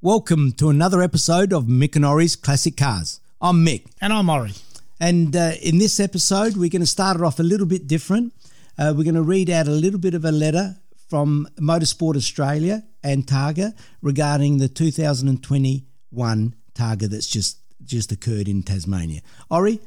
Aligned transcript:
Welcome 0.00 0.52
to 0.52 0.68
another 0.68 1.02
episode 1.02 1.52
of 1.52 1.64
Mick 1.64 1.96
and 1.96 2.04
Ori's 2.04 2.36
Classic 2.36 2.76
Cars. 2.76 3.20
I'm 3.40 3.64
Mick, 3.64 3.86
And 4.00 4.12
I'm 4.12 4.28
Ori. 4.30 4.52
and 5.00 5.34
uh, 5.34 5.52
in 5.62 5.78
this 5.78 5.98
episode, 6.00 6.56
we're 6.56 6.70
going 6.70 6.82
to 6.82 6.86
start 6.86 7.16
it 7.16 7.22
off 7.22 7.38
a 7.40 7.42
little 7.42 7.66
bit 7.66 7.86
different. 7.88 8.32
Uh, 8.78 8.94
we're 8.96 9.02
going 9.04 9.14
to 9.16 9.22
read 9.22 9.50
out 9.50 9.66
a 9.66 9.72
little 9.72 9.98
bit 9.98 10.14
of 10.14 10.24
a 10.24 10.30
letter 10.30 10.76
from 11.08 11.48
Motorsport 11.58 12.16
Australia 12.16 12.84
and 13.02 13.26
Targa 13.26 13.74
regarding 14.02 14.58
the 14.58 14.68
2021 14.68 16.54
Targa 16.74 17.08
that's 17.08 17.26
just 17.26 17.58
just 17.84 18.12
occurred 18.12 18.48
in 18.48 18.62
Tasmania. 18.62 19.20
Ori, 19.50 19.80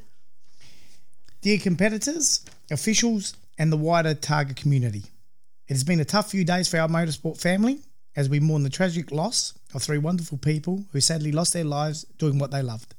Dear 1.42 1.58
competitors, 1.60 2.44
officials, 2.70 3.36
and 3.58 3.72
the 3.72 3.78
wider 3.78 4.14
Targa 4.14 4.56
community, 4.56 5.04
it 5.68 5.74
has 5.74 5.84
been 5.84 6.00
a 6.00 6.06
tough 6.06 6.30
few 6.32 6.44
days 6.44 6.68
for 6.68 6.80
our 6.80 6.88
motorsport 6.88 7.40
family 7.42 7.80
as 8.16 8.28
we 8.30 8.40
mourn 8.40 8.64
the 8.64 8.70
tragic 8.70 9.12
loss 9.12 9.54
of 9.74 9.84
three 9.84 9.98
wonderful 9.98 10.38
people 10.38 10.86
who 10.92 11.02
sadly 11.02 11.32
lost 11.32 11.54
their 11.54 11.64
lives 11.64 12.04
doing 12.18 12.38
what 12.38 12.52
they 12.52 12.62
loved. 12.62 12.96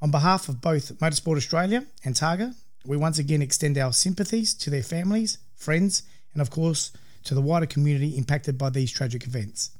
On 0.00 0.10
behalf 0.10 0.48
of 0.48 0.60
both 0.60 0.98
Motorsport 0.98 1.36
Australia 1.36 1.86
and 2.04 2.14
Targa, 2.14 2.54
we 2.84 2.96
once 2.96 3.18
again 3.18 3.42
extend 3.42 3.76
our 3.76 3.92
sympathies 3.92 4.54
to 4.54 4.70
their 4.70 4.82
families, 4.82 5.38
friends, 5.56 6.04
and 6.32 6.40
of 6.40 6.50
course 6.50 6.92
to 7.24 7.34
the 7.34 7.40
wider 7.40 7.66
community 7.66 8.16
impacted 8.16 8.56
by 8.56 8.70
these 8.70 8.92
tragic 8.92 9.26
events. 9.26 9.72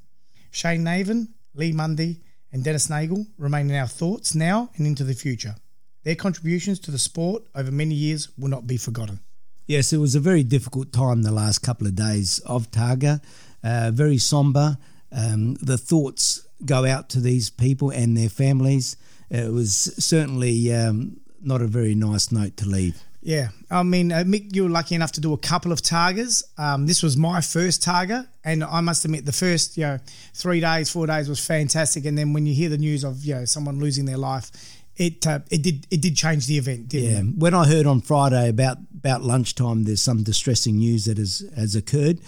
Shane 0.51 0.83
Navin, 0.83 1.29
Lee 1.53 1.71
Mundy, 1.71 2.21
and 2.51 2.63
Dennis 2.63 2.89
Neagle 2.89 3.25
remain 3.37 3.69
in 3.69 3.75
our 3.75 3.87
thoughts 3.87 4.35
now 4.35 4.69
and 4.75 4.85
into 4.85 5.03
the 5.03 5.13
future. 5.13 5.55
Their 6.03 6.15
contributions 6.15 6.79
to 6.81 6.91
the 6.91 6.97
sport 6.97 7.43
over 7.55 7.71
many 7.71 7.95
years 7.95 8.29
will 8.37 8.49
not 8.49 8.67
be 8.67 8.77
forgotten. 8.77 9.19
Yes, 9.67 9.93
it 9.93 9.97
was 9.97 10.15
a 10.15 10.19
very 10.19 10.43
difficult 10.43 10.91
time 10.91 11.21
the 11.21 11.31
last 11.31 11.59
couple 11.59 11.85
of 11.85 11.95
days 11.95 12.39
of 12.39 12.71
Targa. 12.71 13.21
Uh, 13.63 13.91
very 13.93 14.17
somber. 14.17 14.77
Um, 15.11 15.55
the 15.55 15.77
thoughts 15.77 16.45
go 16.65 16.85
out 16.85 17.09
to 17.09 17.19
these 17.19 17.49
people 17.49 17.89
and 17.89 18.15
their 18.17 18.29
families. 18.29 18.97
It 19.29 19.51
was 19.51 19.73
certainly 20.03 20.73
um, 20.73 21.19
not 21.41 21.61
a 21.61 21.67
very 21.67 21.95
nice 21.95 22.31
note 22.31 22.57
to 22.57 22.67
leave. 22.67 23.01
Yeah, 23.21 23.49
I 23.69 23.83
mean, 23.83 24.13
uh, 24.13 24.23
Mick, 24.25 24.55
you 24.55 24.63
were 24.63 24.69
lucky 24.69 24.95
enough 24.95 25.11
to 25.13 25.21
do 25.21 25.33
a 25.33 25.37
couple 25.37 25.73
of 25.73 25.81
Targas. 25.81 26.43
Um, 26.57 26.87
this 26.87 27.03
was 27.03 27.17
my 27.17 27.41
first 27.41 27.83
Targa, 27.83 28.27
and 28.45 28.63
I 28.63 28.79
must 28.79 29.03
admit, 29.03 29.25
the 29.25 29.33
first 29.33 29.75
you 29.77 29.83
know 29.83 29.97
three 30.33 30.61
days, 30.61 30.89
four 30.89 31.05
days 31.05 31.27
was 31.27 31.45
fantastic. 31.45 32.05
And 32.05 32.17
then 32.17 32.31
when 32.31 32.45
you 32.45 32.53
hear 32.53 32.69
the 32.69 32.77
news 32.77 33.03
of 33.03 33.23
you 33.25 33.35
know 33.35 33.45
someone 33.45 33.77
losing 33.79 34.05
their 34.05 34.17
life, 34.17 34.49
it 34.95 35.27
uh, 35.27 35.39
it 35.51 35.61
did 35.63 35.85
it 35.91 36.01
did 36.01 36.15
change 36.15 36.47
the 36.47 36.57
event, 36.57 36.87
didn't 36.87 37.11
Yeah, 37.11 37.19
it? 37.19 37.37
when 37.37 37.53
I 37.53 37.67
heard 37.67 37.85
on 37.85 37.99
Friday 37.99 38.47
about 38.47 38.77
about 38.97 39.21
lunchtime, 39.21 39.83
there's 39.83 40.01
some 40.01 40.23
distressing 40.23 40.77
news 40.77 41.03
that 41.05 41.17
has 41.17 41.43
has 41.57 41.75
occurred. 41.75 42.19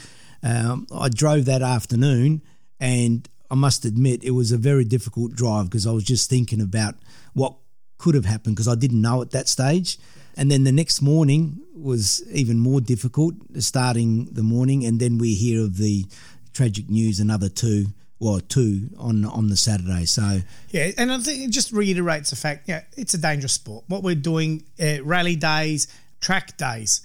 Um, 0.44 0.88
I 0.94 1.08
drove 1.08 1.46
that 1.46 1.62
afternoon, 1.62 2.42
and 2.82 3.30
I 3.50 3.56
must 3.56 3.86
admit 3.86 4.24
it 4.24 4.32
was 4.32 4.52
a 4.52 4.58
very 4.58 4.84
difficult 4.84 5.36
drive 5.36 5.70
because 5.70 5.86
I 5.86 5.92
was 5.92 6.04
just 6.04 6.30
thinking 6.30 6.60
about 6.60 6.96
what 7.34 7.56
could 8.00 8.16
have 8.16 8.26
happened 8.26 8.56
because 8.56 8.68
I 8.68 8.76
didn't 8.76 9.02
know 9.02 9.22
at 9.22 9.32
that 9.32 9.48
stage. 9.48 10.00
And 10.36 10.50
then 10.50 10.64
the 10.64 10.72
next 10.72 11.02
morning 11.02 11.62
was 11.76 12.24
even 12.32 12.58
more 12.58 12.82
difficult, 12.82 13.36
starting 13.60 14.26
the 14.32 14.44
morning, 14.44 14.86
and 14.86 15.00
then 15.00 15.18
we 15.18 15.36
hear 15.36 15.62
of 15.62 15.78
the 15.78 16.06
tragic 16.54 16.90
news, 16.90 17.20
another 17.20 17.50
two, 17.50 17.88
well, 18.20 18.40
two 18.40 18.90
on 18.98 19.26
on 19.26 19.50
the 19.50 19.58
Saturday. 19.58 20.06
So 20.06 20.40
Yeah, 20.70 20.92
and 20.98 21.12
I 21.12 21.20
think 21.20 21.44
it 21.44 21.52
just 21.52 21.72
reiterates 21.72 22.30
the 22.30 22.38
fact, 22.38 22.68
yeah, 22.68 22.84
it's 22.98 23.14
a 23.14 23.18
dangerous 23.18 23.54
sport. 23.54 23.84
What 23.88 24.04
we're 24.04 24.16
doing, 24.16 24.64
uh, 24.82 25.04
rally 25.04 25.36
days, 25.36 25.88
track 26.22 26.58
days, 26.58 27.02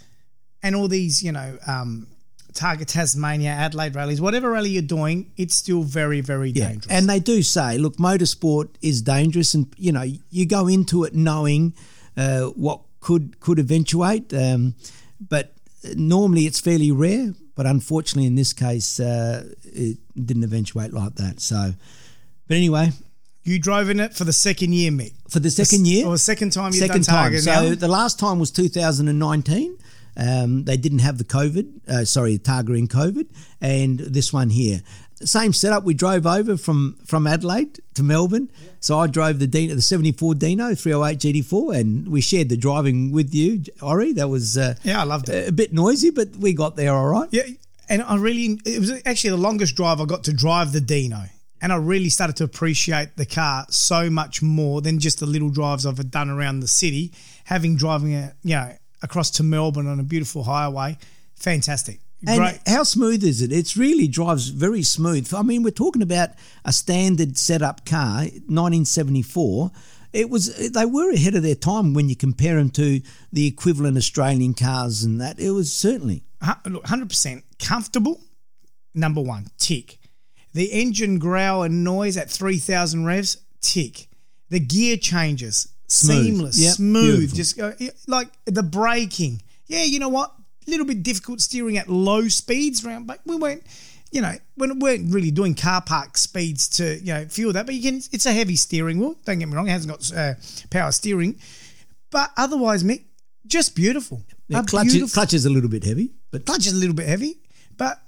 and 0.62 0.77
all 0.77 0.88
these, 0.88 1.22
you 1.22 1.32
know, 1.32 1.58
um, 1.66 2.06
Targa 2.57 2.85
Tasmania, 2.87 3.51
Adelaide 3.51 3.95
rallies, 3.95 4.21
whatever 4.21 4.51
rally 4.51 4.71
you're 4.71 4.83
doing, 4.83 5.31
it's 5.37 5.55
still 5.55 5.83
very, 5.83 6.21
very 6.21 6.51
dangerous. 6.53 6.87
And 6.91 7.09
they 7.09 7.21
do 7.21 7.43
say, 7.43 7.79
look, 7.79 7.97
motorsport 7.97 8.71
is 8.83 9.03
dangerous, 9.03 9.55
and 9.55 9.67
you 9.77 9.93
know 9.93 10.03
you 10.31 10.47
go 10.47 10.67
into 10.67 11.05
it 11.05 11.15
knowing 11.15 11.75
uh, 12.17 12.47
what 12.67 12.81
could 13.01 13.39
could 13.41 13.59
eventuate, 13.59 14.33
um, 14.34 14.75
but 15.21 15.53
normally 15.95 16.47
it's 16.47 16.59
fairly 16.61 16.91
rare. 16.91 17.34
But 17.55 17.66
unfortunately, 17.66 18.27
in 18.27 18.34
this 18.34 18.53
case, 18.53 19.00
uh, 19.00 19.45
it 19.65 19.99
didn't 20.15 20.45
eventuate 20.45 20.93
like 20.93 21.15
that. 21.16 21.41
So, 21.41 21.72
but 22.49 22.56
anyway, 22.56 22.91
you 23.45 23.59
drove 23.59 23.89
in 23.89 23.99
it 24.00 24.12
for 24.15 24.25
the 24.25 24.33
second 24.33 24.75
year, 24.75 24.91
Mick. 24.91 25.12
for 25.31 25.41
the 25.41 25.50
second 25.50 25.87
year, 25.87 26.06
Or 26.06 26.12
the 26.12 26.19
second 26.19 26.50
time 26.53 26.66
you've 26.75 26.87
second 26.87 27.05
done 27.06 27.15
time. 27.15 27.33
Targa 27.33 27.41
So 27.41 27.69
now. 27.69 27.75
the 27.75 27.89
last 27.89 28.19
time 28.19 28.39
was 28.39 28.50
2019. 28.50 29.78
Um, 30.16 30.65
they 30.65 30.77
didn't 30.77 31.00
have 31.00 31.19
the 31.19 31.25
COVID, 31.25 31.88
uh, 31.88 32.04
sorry, 32.04 32.38
Targa 32.38 32.78
in 32.78 32.88
COVID, 32.88 33.27
and 33.60 33.99
this 33.99 34.32
one 34.32 34.50
here. 34.50 34.81
Same 35.22 35.53
setup. 35.53 35.84
We 35.84 35.94
drove 35.94 36.27
over 36.27 36.56
from 36.59 36.99
from 37.06 37.27
Adelaide 37.27 37.81
to 37.94 38.03
Melbourne. 38.03 38.50
So 38.81 38.99
I 38.99 39.06
drove 39.06 39.38
the 39.38 39.47
Dino, 39.47 39.75
the 39.75 39.81
74 39.82 40.34
Dino 40.34 40.75
308 40.75 41.19
GT4, 41.44 41.81
and 41.81 42.09
we 42.09 42.21
shared 42.21 42.49
the 42.50 42.56
driving 42.56 43.12
with 43.12 43.34
you, 43.34 43.62
Ori. 43.81 44.12
That 44.12 44.28
was 44.28 44.59
uh, 44.59 44.75
Yeah, 44.82 45.00
I 45.00 45.04
loved 45.04 45.28
it. 45.31 45.49
a 45.49 45.53
bit 45.53 45.72
noisy, 45.72 46.10
but 46.10 46.37
we 46.37 46.53
got 46.53 46.77
there 46.77 46.93
all 46.94 47.06
right. 47.09 47.28
Yeah, 47.33 47.44
and 47.88 48.03
I 48.03 48.16
really, 48.16 48.60
it 48.66 48.78
was 48.78 48.93
actually 49.06 49.31
the 49.31 49.37
longest 49.38 49.75
drive 49.75 50.00
I 50.00 50.04
got 50.04 50.25
to 50.25 50.33
drive 50.34 50.72
the 50.72 50.81
Dino. 50.83 51.25
And 51.62 51.72
I 51.72 51.77
really 51.77 52.10
started 52.10 52.37
to 52.37 52.44
appreciate 52.44 53.16
the 53.16 53.25
car 53.25 53.65
so 53.71 54.10
much 54.10 54.43
more 54.43 54.83
than 54.83 54.98
just 54.98 55.21
the 55.21 55.27
little 55.27 55.48
drives 55.48 55.87
I've 55.87 56.10
done 56.10 56.28
around 56.28 56.60
the 56.60 56.69
city. 56.69 57.12
Having 57.44 57.77
driving 57.77 58.12
it, 58.12 58.34
you 58.44 58.56
know, 58.56 58.72
across 59.06 59.31
to 59.31 59.43
Melbourne 59.43 59.87
on 59.87 60.00
a 60.00 60.03
beautiful 60.03 60.43
highway, 60.43 60.99
fantastic. 61.37 62.00
And 62.27 62.41
Great. 62.41 62.61
how 62.67 62.83
smooth 62.83 63.22
is 63.22 63.41
it? 63.41 63.53
It 63.53 63.77
really 63.77 64.09
drives 64.09 64.49
very 64.49 64.83
smooth. 64.83 65.33
I 65.33 65.43
mean, 65.43 65.62
we're 65.62 65.71
talking 65.71 66.03
about 66.03 66.31
a 66.65 66.72
standard 66.72 67.39
setup 67.39 67.87
car, 67.87 68.22
1974. 68.22 69.71
It 70.12 70.31
was 70.31 70.71
they 70.71 70.87
were 70.87 71.12
ahead 71.12 71.34
of 71.34 71.43
their 71.43 71.55
time 71.55 71.95
when 71.95 72.09
you 72.09 72.16
compare 72.16 72.56
them 72.56 72.71
to 72.71 73.03
the 73.33 73.47
equivalent 73.47 73.97
Australian 73.97 74.55
cars 74.55 75.05
and 75.05 75.21
that. 75.21 75.39
It 75.39 75.50
was 75.50 75.72
certainly 75.72 76.22
Look, 76.66 76.84
100% 76.84 77.43
comfortable, 77.59 78.21
number 78.95 79.21
one, 79.21 79.49
tick. 79.59 79.99
The 80.55 80.72
engine 80.72 81.19
growl 81.19 81.62
and 81.65 81.84
noise 81.84 82.16
at 82.16 82.31
3,000 82.31 83.05
revs, 83.05 83.37
tick. 83.61 84.09
The 84.49 84.61
gear 84.61 84.97
changes, 84.97 85.69
Smooth. 85.88 86.24
seamless, 86.24 86.58
Yep, 86.58 86.74
smooth. 86.74 87.19
beautiful. 87.19 87.36
Just 87.36 87.56
go, 87.56 87.74
like 88.08 88.28
the 88.44 88.62
braking. 88.62 89.42
Yeah, 89.66 89.84
you 89.84 89.98
know 89.98 90.08
what? 90.08 90.32
A 90.66 90.70
little 90.70 90.86
bit 90.86 91.02
difficult 91.02 91.41
steering 91.41 91.76
at 91.78 91.88
low 91.88 92.28
speeds 92.28 92.84
around, 92.84 93.06
but 93.06 93.20
we 93.24 93.36
weren't, 93.36 93.62
you 94.10 94.20
know, 94.20 94.34
we 94.56 94.70
weren't 94.72 95.12
really 95.14 95.30
doing 95.30 95.54
car 95.54 95.80
park 95.80 96.16
speeds 96.19 96.69
to, 96.70 96.98
you 96.98 97.14
know, 97.14 97.24
feel 97.26 97.52
that. 97.52 97.66
But 97.66 97.74
you 97.76 97.82
can, 97.82 97.97
it's 98.12 98.26
a 98.26 98.32
heavy 98.32 98.56
steering 98.56 98.98
wheel. 98.98 99.16
Don't 99.24 99.38
get 99.38 99.48
me 99.48 99.54
wrong, 99.54 99.69
it 99.69 99.72
hasn't 99.72 99.92
got 99.92 100.12
uh, 100.16 100.34
power 100.70 100.91
steering. 100.92 101.38
But 102.10 102.30
otherwise, 102.36 102.82
Mick, 102.82 103.04
just 103.47 103.76
beautiful. 103.76 104.22
yeah, 104.48 104.62
clutch, 104.66 104.88
beautiful- 104.88 105.14
clutch 105.14 105.34
is 105.34 105.47
a 105.47 105.50
little 105.50 105.70
bit 105.70 105.84
heavy, 105.84 106.12
but 106.32 106.44
clutch 106.47 106.66
is 106.66 106.72
a 106.72 106.76
little 106.76 106.94
bit 106.94 107.06
heavy, 107.08 107.38
but 107.76 108.00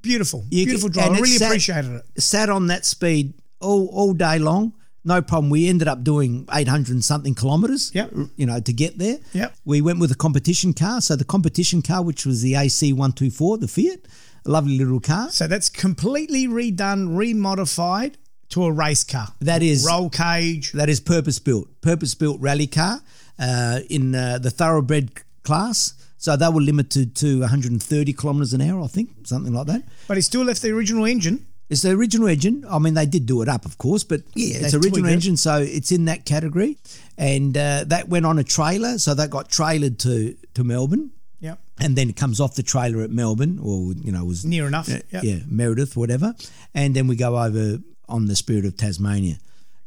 beautiful, 0.00 0.44
You 0.50 0.64
beautiful 0.64 0.88
drive. 0.90 1.10
I 1.12 1.14
really 1.16 1.26
sat- 1.38 1.46
appreciated 1.48 1.90
it. 2.14 2.20
sat 2.22 2.50
on 2.50 2.68
that 2.68 2.84
speed 2.86 3.34
all 3.60 3.86
all 3.88 4.12
day 4.14 4.38
long. 4.38 4.74
No 5.04 5.22
problem. 5.22 5.48
We 5.50 5.68
ended 5.68 5.88
up 5.88 6.04
doing 6.04 6.46
800 6.52 6.92
and 6.92 7.04
something 7.04 7.34
kilometres, 7.34 7.90
Yep. 7.94 8.12
you 8.36 8.44
know, 8.46 8.60
to 8.60 8.72
get 8.72 8.98
there. 8.98 9.18
Yep. 9.32 9.54
We 9.64 9.80
went 9.80 9.98
with 9.98 10.10
a 10.12 10.14
competition 10.14 10.74
car. 10.74 11.00
So 11.00 11.16
the 11.16 11.24
competition 11.24 11.80
car, 11.82 12.02
which 12.02 12.26
was 12.26 12.42
the 12.42 12.52
AC124, 12.54 13.60
the 13.60 13.68
Fiat, 13.68 14.00
a 14.46 14.50
lovely 14.50 14.76
little 14.76 15.00
car. 15.00 15.30
So 15.30 15.46
that's 15.46 15.68
completely 15.70 16.46
redone, 16.46 17.16
remodified 17.16 18.14
to 18.50 18.64
a 18.64 18.72
race 18.72 19.04
car. 19.04 19.28
That 19.40 19.62
is 19.62 19.86
Roll 19.86 20.10
cage. 20.10 20.72
that 20.72 20.88
is 20.88 21.00
purpose 21.00 21.38
built, 21.38 21.68
purpose 21.80 22.14
built 22.14 22.40
rally 22.40 22.66
car 22.66 23.00
uh, 23.38 23.80
in 23.88 24.14
uh, 24.14 24.38
the 24.38 24.50
thoroughbred 24.50 25.10
class. 25.44 25.94
So 26.18 26.36
they 26.36 26.48
were 26.50 26.60
limited 26.60 27.16
to 27.16 27.40
130 27.40 28.12
kilometres 28.12 28.52
an 28.52 28.60
hour, 28.60 28.82
I 28.82 28.88
think, 28.88 29.26
something 29.26 29.54
like 29.54 29.66
that. 29.68 29.82
But 30.08 30.18
he 30.18 30.20
still 30.20 30.42
left 30.44 30.60
the 30.60 30.70
original 30.70 31.06
engine. 31.06 31.46
It's 31.70 31.82
the 31.82 31.90
original 31.92 32.26
engine. 32.28 32.64
I 32.68 32.78
mean, 32.80 32.94
they 32.94 33.06
did 33.06 33.26
do 33.26 33.40
it 33.42 33.48
up, 33.48 33.64
of 33.64 33.78
course, 33.78 34.02
but 34.04 34.20
yeah, 34.34 34.56
it's 34.58 34.74
original 34.74 35.06
engine, 35.06 35.36
so 35.36 35.58
it's 35.62 35.92
in 35.92 36.04
that 36.06 36.24
category. 36.26 36.76
And 37.16 37.56
uh, 37.56 37.84
that 37.86 38.08
went 38.08 38.26
on 38.26 38.38
a 38.38 38.44
trailer, 38.44 38.98
so 38.98 39.14
that 39.14 39.30
got 39.30 39.48
trailered 39.50 39.98
to 40.00 40.34
to 40.54 40.64
Melbourne, 40.64 41.12
Yeah. 41.40 41.56
and 41.78 41.94
then 41.96 42.10
it 42.10 42.16
comes 42.16 42.40
off 42.40 42.56
the 42.56 42.62
trailer 42.64 43.02
at 43.02 43.10
Melbourne, 43.10 43.58
or 43.62 43.92
you 43.94 44.10
know, 44.12 44.24
was 44.24 44.44
Near 44.44 44.66
enough. 44.66 44.88
yeah, 44.88 45.00
Yep. 45.12 45.22
yeah, 45.24 45.38
Meredith, 45.46 45.96
whatever, 45.96 46.34
and 46.74 46.94
then 46.96 47.06
we 47.06 47.14
go 47.16 47.38
over 47.38 47.78
on 48.08 48.26
the 48.26 48.34
Spirit 48.36 48.64
of 48.64 48.76
Tasmania. 48.76 49.36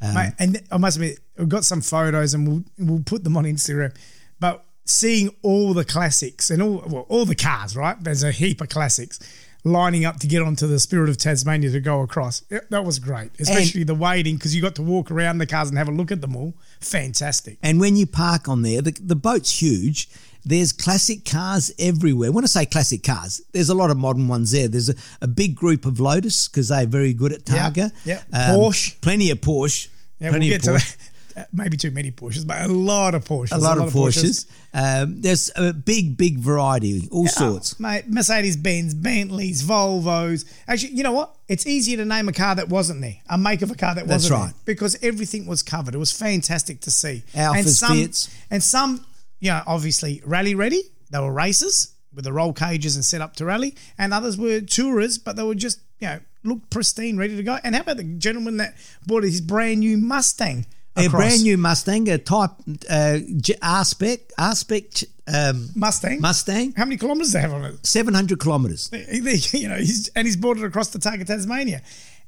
Um, 0.01 0.13
Mate, 0.15 0.33
and 0.39 0.61
I 0.71 0.77
must 0.77 0.97
admit, 0.97 1.19
we've 1.37 1.49
got 1.49 1.65
some 1.65 1.81
photos 1.81 2.33
and 2.33 2.47
we'll 2.47 2.63
we'll 2.77 3.03
put 3.03 3.23
them 3.23 3.35
on 3.35 3.43
Instagram. 3.45 3.93
But 4.39 4.63
seeing 4.85 5.29
all 5.41 5.73
the 5.73 5.85
classics 5.85 6.49
and 6.51 6.61
all 6.61 6.83
well, 6.87 7.05
all 7.09 7.25
the 7.25 7.35
cars, 7.35 7.75
right? 7.75 8.01
There's 8.01 8.23
a 8.23 8.31
heap 8.31 8.61
of 8.61 8.69
classics. 8.69 9.19
Lining 9.63 10.05
up 10.05 10.19
to 10.19 10.27
get 10.27 10.41
onto 10.41 10.67
the 10.67 10.79
Spirit 10.79 11.09
of 11.09 11.17
Tasmania 11.17 11.71
to 11.71 11.79
go 11.79 12.01
across. 12.01 12.43
Yeah, 12.49 12.59
that 12.69 12.83
was 12.83 12.99
great, 12.99 13.31
especially 13.39 13.83
the 13.83 13.95
waiting 13.95 14.35
because 14.35 14.55
you 14.55 14.61
got 14.61 14.75
to 14.75 14.81
walk 14.81 15.09
around 15.09 15.37
the 15.37 15.45
cars 15.45 15.69
and 15.69 15.77
have 15.77 15.87
a 15.87 15.91
look 15.91 16.11
at 16.11 16.21
them 16.21 16.35
all. 16.35 16.53
Fantastic. 16.81 17.57
And 17.63 17.79
when 17.79 17.95
you 17.95 18.05
park 18.05 18.47
on 18.49 18.61
there, 18.61 18.81
the, 18.81 18.91
the 18.91 19.15
boat's 19.15 19.61
huge. 19.61 20.09
There's 20.45 20.73
classic 20.73 21.23
cars 21.23 21.71
everywhere. 21.79 22.33
When 22.33 22.43
I 22.43 22.47
say 22.47 22.65
classic 22.65 23.03
cars, 23.03 23.41
there's 23.53 23.69
a 23.69 23.73
lot 23.73 23.91
of 23.91 23.97
modern 23.97 24.27
ones 24.27 24.51
there. 24.51 24.67
There's 24.67 24.89
a, 24.89 24.95
a 25.21 25.27
big 25.27 25.55
group 25.55 25.85
of 25.85 26.01
Lotus 26.01 26.49
because 26.49 26.67
they're 26.67 26.85
very 26.85 27.13
good 27.13 27.31
at 27.31 27.45
Targa. 27.45 27.91
yeah. 28.03 28.23
Um, 28.33 28.57
Porsche. 28.59 28.99
Plenty 28.99 29.31
of 29.31 29.39
Porsche. 29.39 29.87
Yeah, 30.19 30.31
plenty 30.31 30.49
we'll 30.49 30.57
of 30.57 30.61
get 30.63 30.71
Porsche. 30.71 30.91
to 30.91 30.97
that. 30.97 31.12
Maybe 31.51 31.77
too 31.77 31.91
many 31.91 32.11
Porsches, 32.11 32.45
but 32.45 32.61
a 32.61 32.67
lot 32.67 33.15
of 33.15 33.25
Porsches. 33.25 33.51
A 33.53 33.57
lot, 33.57 33.77
of 33.77 33.91
Porsches. 33.91 34.45
Um, 34.73 35.21
there's 35.21 35.51
a 35.55 35.73
big, 35.73 36.17
big 36.17 36.37
variety, 36.37 37.07
all 37.11 37.27
sorts. 37.27 37.75
Oh, 37.79 37.83
mate, 37.83 38.05
Mercedes 38.07 38.57
Benz, 38.57 38.93
Bentleys, 38.93 39.63
Volvos. 39.63 40.45
Actually, 40.67 40.93
you 40.93 41.03
know 41.03 41.11
what? 41.11 41.35
It's 41.47 41.65
easier 41.67 41.97
to 41.97 42.05
name 42.05 42.29
a 42.29 42.33
car 42.33 42.55
that 42.55 42.69
wasn't 42.69 43.01
there, 43.01 43.17
a 43.29 43.37
make 43.37 43.61
of 43.61 43.71
a 43.71 43.75
car 43.75 43.95
that 43.95 44.07
wasn't 44.07 44.33
right. 44.33 44.45
there, 44.47 44.53
because 44.65 44.97
everything 45.01 45.45
was 45.45 45.63
covered. 45.63 45.95
It 45.95 45.99
was 45.99 46.11
fantastic 46.11 46.81
to 46.81 46.91
see. 46.91 47.23
Alfas, 47.33 47.55
and 47.55 47.69
some, 47.69 47.97
Fiats. 47.97 48.35
and 48.49 48.63
some, 48.63 49.05
you 49.39 49.51
know, 49.51 49.61
obviously 49.67 50.21
rally 50.25 50.55
ready. 50.55 50.81
They 51.11 51.19
were 51.19 51.33
racers 51.33 51.93
with 52.13 52.25
the 52.25 52.33
roll 52.33 52.53
cages 52.53 52.95
and 52.95 53.03
set 53.03 53.21
up 53.21 53.35
to 53.37 53.45
rally, 53.45 53.75
and 53.97 54.13
others 54.13 54.37
were 54.37 54.61
tourers, 54.61 55.17
but 55.17 55.35
they 55.35 55.43
were 55.43 55.55
just, 55.55 55.79
you 55.99 56.07
know, 56.07 56.19
looked 56.43 56.69
pristine, 56.69 57.17
ready 57.17 57.35
to 57.35 57.43
go. 57.43 57.57
And 57.63 57.75
how 57.75 57.81
about 57.81 57.97
the 57.97 58.03
gentleman 58.03 58.57
that 58.57 58.75
bought 59.05 59.23
his 59.23 59.41
brand 59.41 59.79
new 59.79 59.97
Mustang? 59.97 60.65
A 60.95 61.09
brand 61.09 61.41
new 61.43 61.57
Mustang, 61.57 62.07
a 62.09 62.17
Type 62.17 62.51
uh, 62.89 63.17
J- 63.37 63.55
R 63.61 63.83
spec, 63.83 64.19
R 64.37 64.53
spec 64.55 64.83
um, 65.27 65.69
Mustang. 65.75 66.21
Mustang, 66.21 66.73
How 66.73 66.85
many 66.85 66.97
kilometers 66.97 67.29
do 67.31 67.33
they 67.37 67.41
have 67.41 67.53
on 67.53 67.65
it? 67.65 67.85
700 67.85 68.39
kilometres. 68.39 68.89
you 68.93 69.69
know, 69.69 69.75
he's, 69.77 70.09
and 70.09 70.27
he's 70.27 70.35
brought 70.37 70.57
it 70.57 70.63
across 70.63 70.89
the 70.89 70.99
Targa 70.99 71.25
Tasmania. 71.25 71.81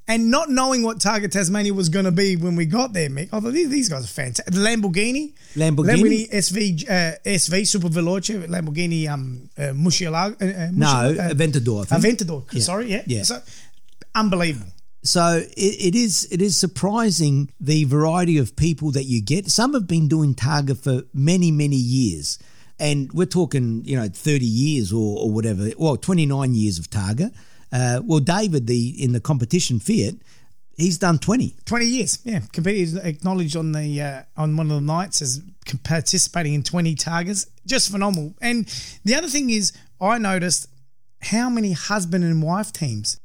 And 0.07 0.29
not 0.29 0.49
knowing 0.51 0.83
what 0.83 0.99
Targa 0.99 1.29
Tasmania 1.31 1.73
was 1.73 1.89
going 1.89 2.05
to 2.05 2.11
be 2.11 2.35
when 2.35 2.55
we 2.55 2.65
got 2.67 2.93
there, 2.93 3.09
Mick, 3.09 3.29
although 3.33 3.49
these, 3.51 3.69
these 3.69 3.89
guys 3.89 4.03
are 4.03 4.07
fantastic. 4.07 4.53
The 4.53 4.59
Lamborghini, 4.59 5.33
Lamborghini? 5.55 6.29
SV, 6.31 6.87
uh, 6.87 7.17
SV 7.25 7.67
Super 7.67 7.89
Veloce, 7.89 8.45
Lamborghini 8.47 9.07
um, 9.09 9.49
uh, 9.57 9.61
Murcielago. 9.73 10.39
Uh, 10.41 10.45
uh, 10.65 10.69
No, 10.73 10.87
uh, 10.87 11.33
Aventador. 11.33 11.91
I 11.91 11.97
think. 11.99 12.19
Aventador. 12.19 12.53
Yeah. 12.53 12.61
Sorry, 12.61 12.91
yeah. 12.91 13.01
Yeah. 13.07 13.23
So, 13.23 13.41
unbelievable. 14.13 14.71
So 15.05 15.43
it, 15.55 15.55
it 15.55 15.95
is 15.95 16.27
it 16.31 16.41
is 16.41 16.57
surprising 16.57 17.51
the 17.59 17.83
variety 17.85 18.39
of 18.39 18.55
people 18.55 18.89
that 18.91 19.03
you 19.03 19.21
get. 19.21 19.49
Some 19.51 19.73
have 19.75 19.87
been 19.87 20.07
doing 20.07 20.33
Targa 20.33 20.75
for 20.75 21.03
many 21.13 21.51
many 21.51 21.75
years, 21.75 22.39
and 22.79 23.11
we're 23.13 23.27
talking 23.27 23.83
you 23.85 23.95
know 23.95 24.07
thirty 24.07 24.47
years 24.47 24.91
or, 24.91 25.19
or 25.19 25.29
whatever. 25.29 25.69
Well, 25.77 25.95
twenty 25.97 26.25
nine 26.25 26.55
years 26.55 26.79
of 26.79 26.89
Targa. 26.89 27.31
Uh, 27.71 28.01
well, 28.03 28.19
David, 28.19 28.65
the 28.65 29.03
in 29.03 29.11
the 29.11 29.19
competition 29.19 29.79
Fiat, 29.79 30.15
he's 30.75 30.97
done 30.97 31.19
twenty. 31.19 31.55
20 31.65 31.85
years, 31.85 32.19
yeah. 32.23 32.39
Competed, 32.51 32.97
acknowledged 33.05 33.55
on 33.55 33.73
the 33.73 34.01
uh, 34.01 34.23
on 34.35 34.57
one 34.57 34.71
of 34.71 34.77
the 34.77 34.81
nights 34.81 35.21
as 35.21 35.39
participating 35.83 36.55
in 36.55 36.63
20 36.63 36.95
Targas. 36.95 37.47
Just 37.67 37.91
phenomenal. 37.91 38.33
And 38.41 38.65
the 39.03 39.13
other 39.13 39.27
thing 39.27 39.51
is, 39.51 39.71
I 40.01 40.17
noticed 40.17 40.67
how 41.21 41.49
many 41.49 41.73
husband 41.73 42.23
and 42.23 42.41
wife 42.41 42.73
teams. 42.73 43.19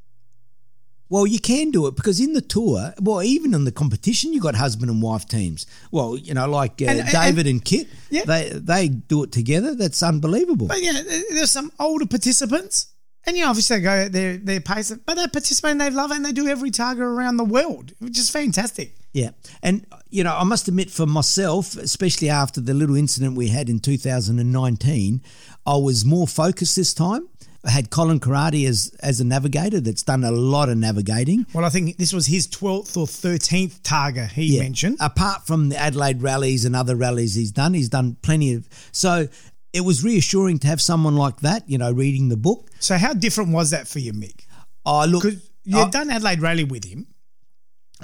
Well, 1.11 1.27
you 1.27 1.41
can 1.41 1.71
do 1.73 1.87
it 1.89 1.97
because 1.97 2.21
in 2.21 2.33
the 2.35 2.41
tour, 2.41 2.95
well, 3.01 3.21
even 3.23 3.53
in 3.53 3.65
the 3.65 3.73
competition, 3.73 4.33
you 4.33 4.41
got 4.41 4.55
husband 4.55 4.91
and 4.91 5.03
wife 5.03 5.27
teams. 5.27 5.67
Well, 5.91 6.17
you 6.17 6.33
know, 6.35 6.49
like 6.49 6.81
uh, 6.81 6.87
And- 6.87 7.01
and- 7.01 7.11
David 7.11 7.47
and, 7.49 7.63
Kit, 7.65 7.89
Yeah. 8.11 8.25
they 8.25 8.51
they 8.55 8.89
do 8.89 9.25
it 9.25 9.33
together. 9.33 9.75
That's 9.75 10.03
unbelievable. 10.03 10.69
But 10.69 10.83
yeah, 10.83 11.03
there's 11.35 11.51
some 11.51 11.71
older 11.79 12.07
participants. 12.07 12.87
And 13.27 13.37
you 13.37 13.43
know, 13.43 13.51
obviously 13.51 13.77
they 13.79 13.83
go 13.83 14.09
their 14.09 14.37
their 14.39 14.61
pace, 14.61 14.93
but 15.05 15.15
they 15.17 15.27
participate 15.27 15.73
and 15.73 15.81
they 15.81 15.91
love 15.91 16.11
it 16.13 16.17
and 16.17 16.25
they 16.25 16.33
do 16.33 16.47
every 16.49 16.71
Targa 16.71 17.01
around 17.01 17.37
the 17.39 17.45
world, 17.45 17.93
which 17.99 18.17
is 18.19 18.31
fantastic. 18.31 18.95
Yeah. 19.13 19.31
And, 19.63 19.85
you 20.11 20.23
know, 20.23 20.35
I 20.35 20.45
must 20.45 20.69
admit 20.69 20.89
for 20.91 21.05
myself, 21.05 21.77
especially 21.77 22.31
after 22.31 22.61
the 22.61 22.73
little 22.73 22.95
incident 22.97 23.37
we 23.37 23.49
had 23.49 23.69
in 23.69 23.81
2019, 23.81 25.21
I 25.67 25.77
was 25.77 26.05
more 26.05 26.29
focused 26.29 26.77
this 26.77 26.95
time. 26.95 27.29
I 27.65 27.71
had 27.71 27.91
Colin 27.91 28.21
Karate 28.21 28.67
as, 28.67 28.95
as 29.01 29.21
a 29.21 29.25
navigator 29.25 29.81
that's 29.81 30.03
done 30.03 30.25
a 30.25 30.31
lot 30.31 30.69
of 30.71 30.79
navigating. 30.79 31.45
Well, 31.53 31.65
I 31.65 31.69
think 31.69 31.99
this 31.99 32.13
was 32.13 32.27
his 32.27 32.47
12th 32.47 32.97
or 32.97 33.07
13th 33.07 33.81
Targa 33.83 34.29
he 34.31 34.57
Yeah. 34.57 34.63
mentioned. 34.63 34.97
Apart 35.01 35.47
from 35.47 35.69
the 35.69 35.77
Adelaide 35.77 36.23
rallies 36.23 36.65
and 36.65 36.75
other 36.75 36.97
rallies 36.97 37.35
he's 37.35 37.53
done, 37.53 37.75
he's 37.75 37.91
done 37.91 38.17
plenty 38.23 38.55
of. 38.55 38.67
So 38.93 39.29
it 39.75 39.83
was 39.83 40.03
reassuring 40.03 40.59
to 40.61 40.69
have 40.69 40.81
someone 40.81 41.17
like 41.17 41.41
that, 41.41 41.69
you 41.69 41.77
know, 41.77 41.93
reading 41.93 42.31
the 42.31 42.37
book. 42.39 42.71
So 42.81 42.97
how 42.97 43.13
different 43.13 43.51
was 43.51 43.71
that 43.71 43.87
for 43.87 43.99
you, 43.99 44.13
Mick? 44.15 44.41
Oh, 44.87 45.05
look. 45.05 45.25
You'd 45.25 45.77
I- 45.77 45.91
done 45.91 46.09
Adelaide 46.11 46.41
Rally 46.41 46.65
with 46.65 46.85
him, 46.85 47.07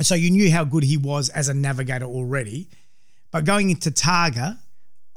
so 0.03 0.14
you 0.14 0.31
knew 0.31 0.50
how 0.53 0.64
good 0.64 0.85
he 0.85 0.99
was 0.99 1.31
as 1.31 1.49
a 1.49 1.55
navigator 1.55 2.05
already. 2.05 2.69
But 3.31 3.44
going 3.47 3.70
into 3.70 3.91
Targa, 3.91 4.58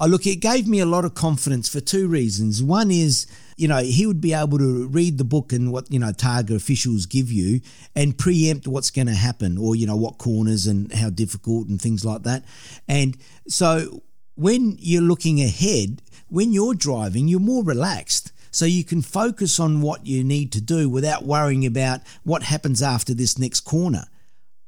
Oh, 0.02 0.06
look, 0.06 0.26
it 0.26 0.36
gave 0.36 0.66
me 0.66 0.80
a 0.80 0.86
lot 0.86 1.04
of 1.04 1.12
confidence 1.12 1.68
for 1.68 1.78
two 1.78 2.08
reasons. 2.08 2.62
One 2.62 2.90
is, 2.90 3.26
you 3.60 3.68
know, 3.68 3.78
he 3.78 4.06
would 4.06 4.20
be 4.20 4.32
able 4.32 4.58
to 4.58 4.86
read 4.88 5.18
the 5.18 5.24
book 5.24 5.52
and 5.52 5.72
what, 5.72 5.90
you 5.92 5.98
know, 5.98 6.12
Targa 6.12 6.56
officials 6.56 7.06
give 7.06 7.30
you 7.30 7.60
and 7.94 8.16
preempt 8.16 8.66
what's 8.66 8.90
going 8.90 9.06
to 9.06 9.14
happen 9.14 9.58
or, 9.58 9.76
you 9.76 9.86
know, 9.86 9.96
what 9.96 10.18
corners 10.18 10.66
and 10.66 10.92
how 10.92 11.10
difficult 11.10 11.68
and 11.68 11.80
things 11.80 12.04
like 12.04 12.22
that. 12.22 12.44
And 12.88 13.16
so 13.48 14.02
when 14.34 14.76
you're 14.78 15.02
looking 15.02 15.40
ahead, 15.40 16.02
when 16.28 16.52
you're 16.52 16.74
driving, 16.74 17.28
you're 17.28 17.40
more 17.40 17.64
relaxed. 17.64 18.32
So 18.50 18.64
you 18.64 18.82
can 18.82 19.02
focus 19.02 19.60
on 19.60 19.80
what 19.80 20.06
you 20.06 20.24
need 20.24 20.52
to 20.52 20.60
do 20.60 20.88
without 20.88 21.24
worrying 21.24 21.66
about 21.66 22.00
what 22.24 22.42
happens 22.42 22.82
after 22.82 23.14
this 23.14 23.38
next 23.38 23.60
corner 23.60 24.06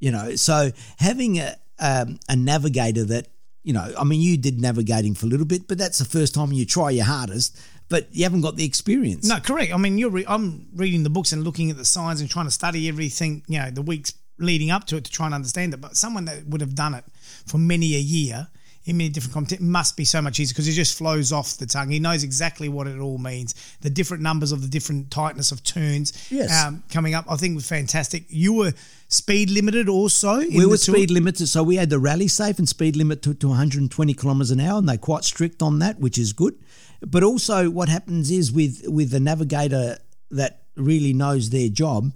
you 0.02 0.10
know 0.10 0.34
so 0.34 0.70
having 0.98 1.38
a 1.38 1.54
um, 1.78 2.18
a 2.28 2.36
navigator 2.36 3.04
that 3.04 3.28
you 3.62 3.72
know 3.72 3.94
i 3.96 4.04
mean 4.04 4.20
you 4.20 4.36
did 4.36 4.60
navigating 4.60 5.14
for 5.14 5.26
a 5.26 5.28
little 5.28 5.46
bit 5.46 5.66
but 5.68 5.78
that's 5.78 5.98
the 5.98 6.04
first 6.04 6.34
time 6.34 6.52
you 6.52 6.66
try 6.66 6.90
your 6.90 7.04
hardest 7.04 7.58
but 7.88 8.08
you 8.14 8.22
haven't 8.24 8.40
got 8.42 8.56
the 8.56 8.64
experience 8.64 9.26
no, 9.28 9.38
correct. 9.40 9.72
I 9.72 9.76
mean, 9.76 9.98
you're 9.98 10.10
re- 10.10 10.24
I'm 10.28 10.66
reading 10.74 11.02
the 11.02 11.10
books 11.10 11.32
and 11.32 11.44
looking 11.44 11.70
at 11.70 11.76
the 11.76 11.84
signs 11.84 12.20
and 12.20 12.30
trying 12.30 12.46
to 12.46 12.50
study 12.50 12.88
everything, 12.88 13.42
you 13.48 13.58
know, 13.58 13.70
the 13.70 13.82
weeks 13.82 14.14
leading 14.38 14.70
up 14.70 14.86
to 14.86 14.96
it 14.96 15.04
to 15.04 15.10
try 15.10 15.26
and 15.26 15.34
understand 15.34 15.74
it. 15.74 15.80
But 15.80 15.96
someone 15.96 16.24
that 16.24 16.46
would 16.46 16.60
have 16.60 16.74
done 16.74 16.94
it 16.94 17.04
for 17.46 17.58
many 17.58 17.94
a 17.96 17.98
year 18.00 18.48
in 18.84 18.96
many 18.96 19.10
different 19.10 19.32
competitions 19.34 19.68
must 19.68 19.96
be 19.96 20.04
so 20.04 20.20
much 20.20 20.40
easier 20.40 20.52
because 20.54 20.66
it 20.66 20.72
just 20.72 20.98
flows 20.98 21.30
off 21.32 21.56
the 21.58 21.66
tongue. 21.66 21.90
He 21.90 22.00
knows 22.00 22.24
exactly 22.24 22.68
what 22.68 22.88
it 22.88 22.98
all 22.98 23.18
means, 23.18 23.54
the 23.80 23.90
different 23.90 24.22
numbers 24.24 24.50
of 24.50 24.60
the 24.62 24.66
different 24.68 25.10
tightness 25.10 25.52
of 25.52 25.62
turns 25.62 26.12
Yes. 26.32 26.64
um, 26.64 26.82
coming 26.90 27.14
up. 27.14 27.26
I 27.28 27.36
think 27.36 27.54
was 27.54 27.68
fantastic. 27.68 28.24
You 28.28 28.54
were 28.54 28.72
speed 29.12 29.50
limited 29.50 29.88
also. 29.88 30.38
we 30.38 30.64
were 30.64 30.76
speed 30.76 31.10
limited 31.10 31.46
so 31.46 31.62
we 31.62 31.76
had 31.76 31.90
the 31.90 32.00
RallySafe 32.00 32.58
and 32.58 32.68
speed 32.68 32.96
limit 32.96 33.22
to, 33.22 33.34
to 33.34 33.48
120 33.48 34.14
kilometers 34.14 34.50
an 34.50 34.60
hour 34.60 34.78
and 34.78 34.88
they're 34.88 34.96
quite 34.96 35.24
strict 35.24 35.62
on 35.62 35.78
that 35.80 35.98
which 35.98 36.16
is 36.18 36.32
good 36.32 36.54
but 37.00 37.22
also 37.22 37.68
what 37.68 37.88
happens 37.88 38.30
is 38.30 38.50
with 38.50 38.82
with 38.88 39.10
the 39.10 39.20
navigator 39.20 39.98
that 40.30 40.62
really 40.76 41.12
knows 41.12 41.50
their 41.50 41.68
job 41.68 42.12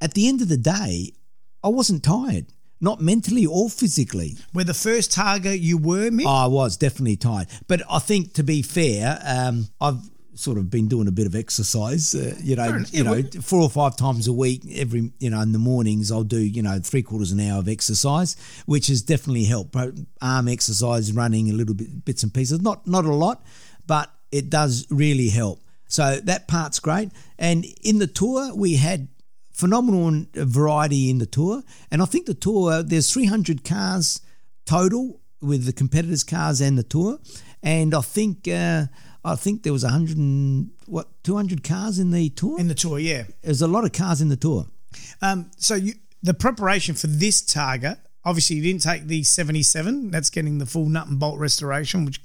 at 0.00 0.14
the 0.14 0.28
end 0.28 0.40
of 0.40 0.48
the 0.48 0.56
day 0.56 1.12
i 1.62 1.68
wasn't 1.68 2.02
tired 2.02 2.46
not 2.80 3.00
mentally 3.00 3.44
or 3.44 3.68
physically 3.68 4.36
Where 4.52 4.64
the 4.64 4.74
first 4.74 5.12
Targa 5.12 5.58
you 5.60 5.76
were, 5.76 6.10
Mick? 6.10 6.26
I 6.26 6.46
was 6.46 6.78
definitely 6.78 7.16
tired, 7.16 7.48
but 7.68 7.82
I 7.90 7.98
think 7.98 8.32
to 8.34 8.42
be 8.42 8.62
fair, 8.62 9.20
um, 9.22 9.68
I've 9.80 10.00
sort 10.40 10.58
of 10.58 10.70
been 10.70 10.88
doing 10.88 11.06
a 11.06 11.12
bit 11.12 11.26
of 11.26 11.34
exercise. 11.34 12.14
Uh, 12.14 12.34
you 12.42 12.56
know, 12.56 12.82
you 12.90 13.04
know, 13.04 13.22
four 13.40 13.60
or 13.60 13.70
five 13.70 13.96
times 13.96 14.26
a 14.26 14.32
week. 14.32 14.62
Every 14.74 15.12
you 15.18 15.30
know, 15.30 15.40
in 15.40 15.52
the 15.52 15.58
mornings, 15.58 16.10
I'll 16.10 16.24
do 16.24 16.38
you 16.40 16.62
know 16.62 16.78
three 16.80 17.02
quarters 17.02 17.32
an 17.32 17.40
hour 17.40 17.58
of 17.58 17.68
exercise, 17.68 18.36
which 18.66 18.88
has 18.88 19.02
definitely 19.02 19.44
helped. 19.44 19.76
Arm 20.20 20.48
exercise, 20.48 21.12
running 21.12 21.50
a 21.50 21.52
little 21.52 21.74
bit, 21.74 22.04
bits 22.04 22.22
and 22.22 22.32
pieces. 22.32 22.60
Not 22.60 22.86
not 22.86 23.04
a 23.04 23.14
lot, 23.14 23.44
but 23.86 24.10
it 24.32 24.50
does 24.50 24.86
really 24.90 25.28
help. 25.28 25.60
So 25.86 26.20
that 26.20 26.46
part's 26.46 26.78
great. 26.78 27.10
And 27.38 27.66
in 27.82 27.98
the 27.98 28.06
tour, 28.06 28.54
we 28.54 28.76
had 28.76 29.08
phenomenal 29.50 30.24
variety 30.34 31.10
in 31.10 31.18
the 31.18 31.26
tour. 31.26 31.62
And 31.90 32.00
I 32.00 32.04
think 32.04 32.26
the 32.26 32.34
tour, 32.34 32.82
there's 32.82 33.12
300 33.12 33.64
cars 33.64 34.20
total 34.64 35.20
with 35.42 35.66
the 35.66 35.72
competitors' 35.72 36.24
cars 36.24 36.60
and 36.60 36.78
the 36.78 36.82
tour. 36.82 37.18
And 37.62 37.94
I 37.94 38.00
think 38.00 38.48
uh, 38.48 38.86
I 39.24 39.34
think 39.34 39.62
there 39.62 39.72
was 39.72 39.84
100 39.84 40.16
and, 40.16 40.70
what 40.86 41.08
200 41.24 41.62
cars 41.62 41.98
in 41.98 42.10
the 42.10 42.30
tour. 42.30 42.58
in 42.58 42.68
the 42.68 42.74
tour, 42.74 42.98
yeah. 42.98 43.24
There's 43.42 43.62
a 43.62 43.66
lot 43.66 43.84
of 43.84 43.92
cars 43.92 44.20
in 44.20 44.28
the 44.28 44.36
tour. 44.36 44.66
Um, 45.22 45.50
so 45.56 45.74
you, 45.74 45.94
the 46.22 46.34
preparation 46.34 46.94
for 46.94 47.06
this 47.06 47.42
Targa, 47.42 47.98
obviously 48.24 48.56
you 48.56 48.62
didn't 48.62 48.82
take 48.82 49.06
the 49.06 49.22
77. 49.22 50.10
That's 50.10 50.30
getting 50.30 50.58
the 50.58 50.66
full 50.66 50.86
nut 50.86 51.08
and 51.08 51.18
bolt 51.18 51.38
restoration, 51.38 52.04
which 52.04 52.20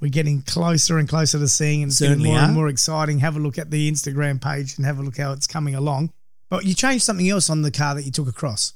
we're 0.00 0.10
getting 0.10 0.42
closer 0.42 0.98
and 0.98 1.08
closer 1.08 1.38
to 1.38 1.48
seeing, 1.48 1.82
and 1.82 1.90
it's 1.90 2.00
getting 2.00 2.22
more 2.22 2.38
and 2.38 2.54
more 2.54 2.68
exciting. 2.68 3.18
Have 3.18 3.36
a 3.36 3.40
look 3.40 3.58
at 3.58 3.70
the 3.70 3.90
Instagram 3.90 4.40
page 4.40 4.76
and 4.76 4.86
have 4.86 4.98
a 4.98 5.02
look 5.02 5.16
how 5.18 5.32
it's 5.32 5.46
coming 5.46 5.74
along. 5.74 6.10
But 6.50 6.64
you 6.64 6.74
changed 6.74 7.04
something 7.04 7.28
else 7.28 7.50
on 7.50 7.62
the 7.62 7.70
car 7.70 7.94
that 7.94 8.04
you 8.04 8.10
took 8.10 8.28
across, 8.28 8.74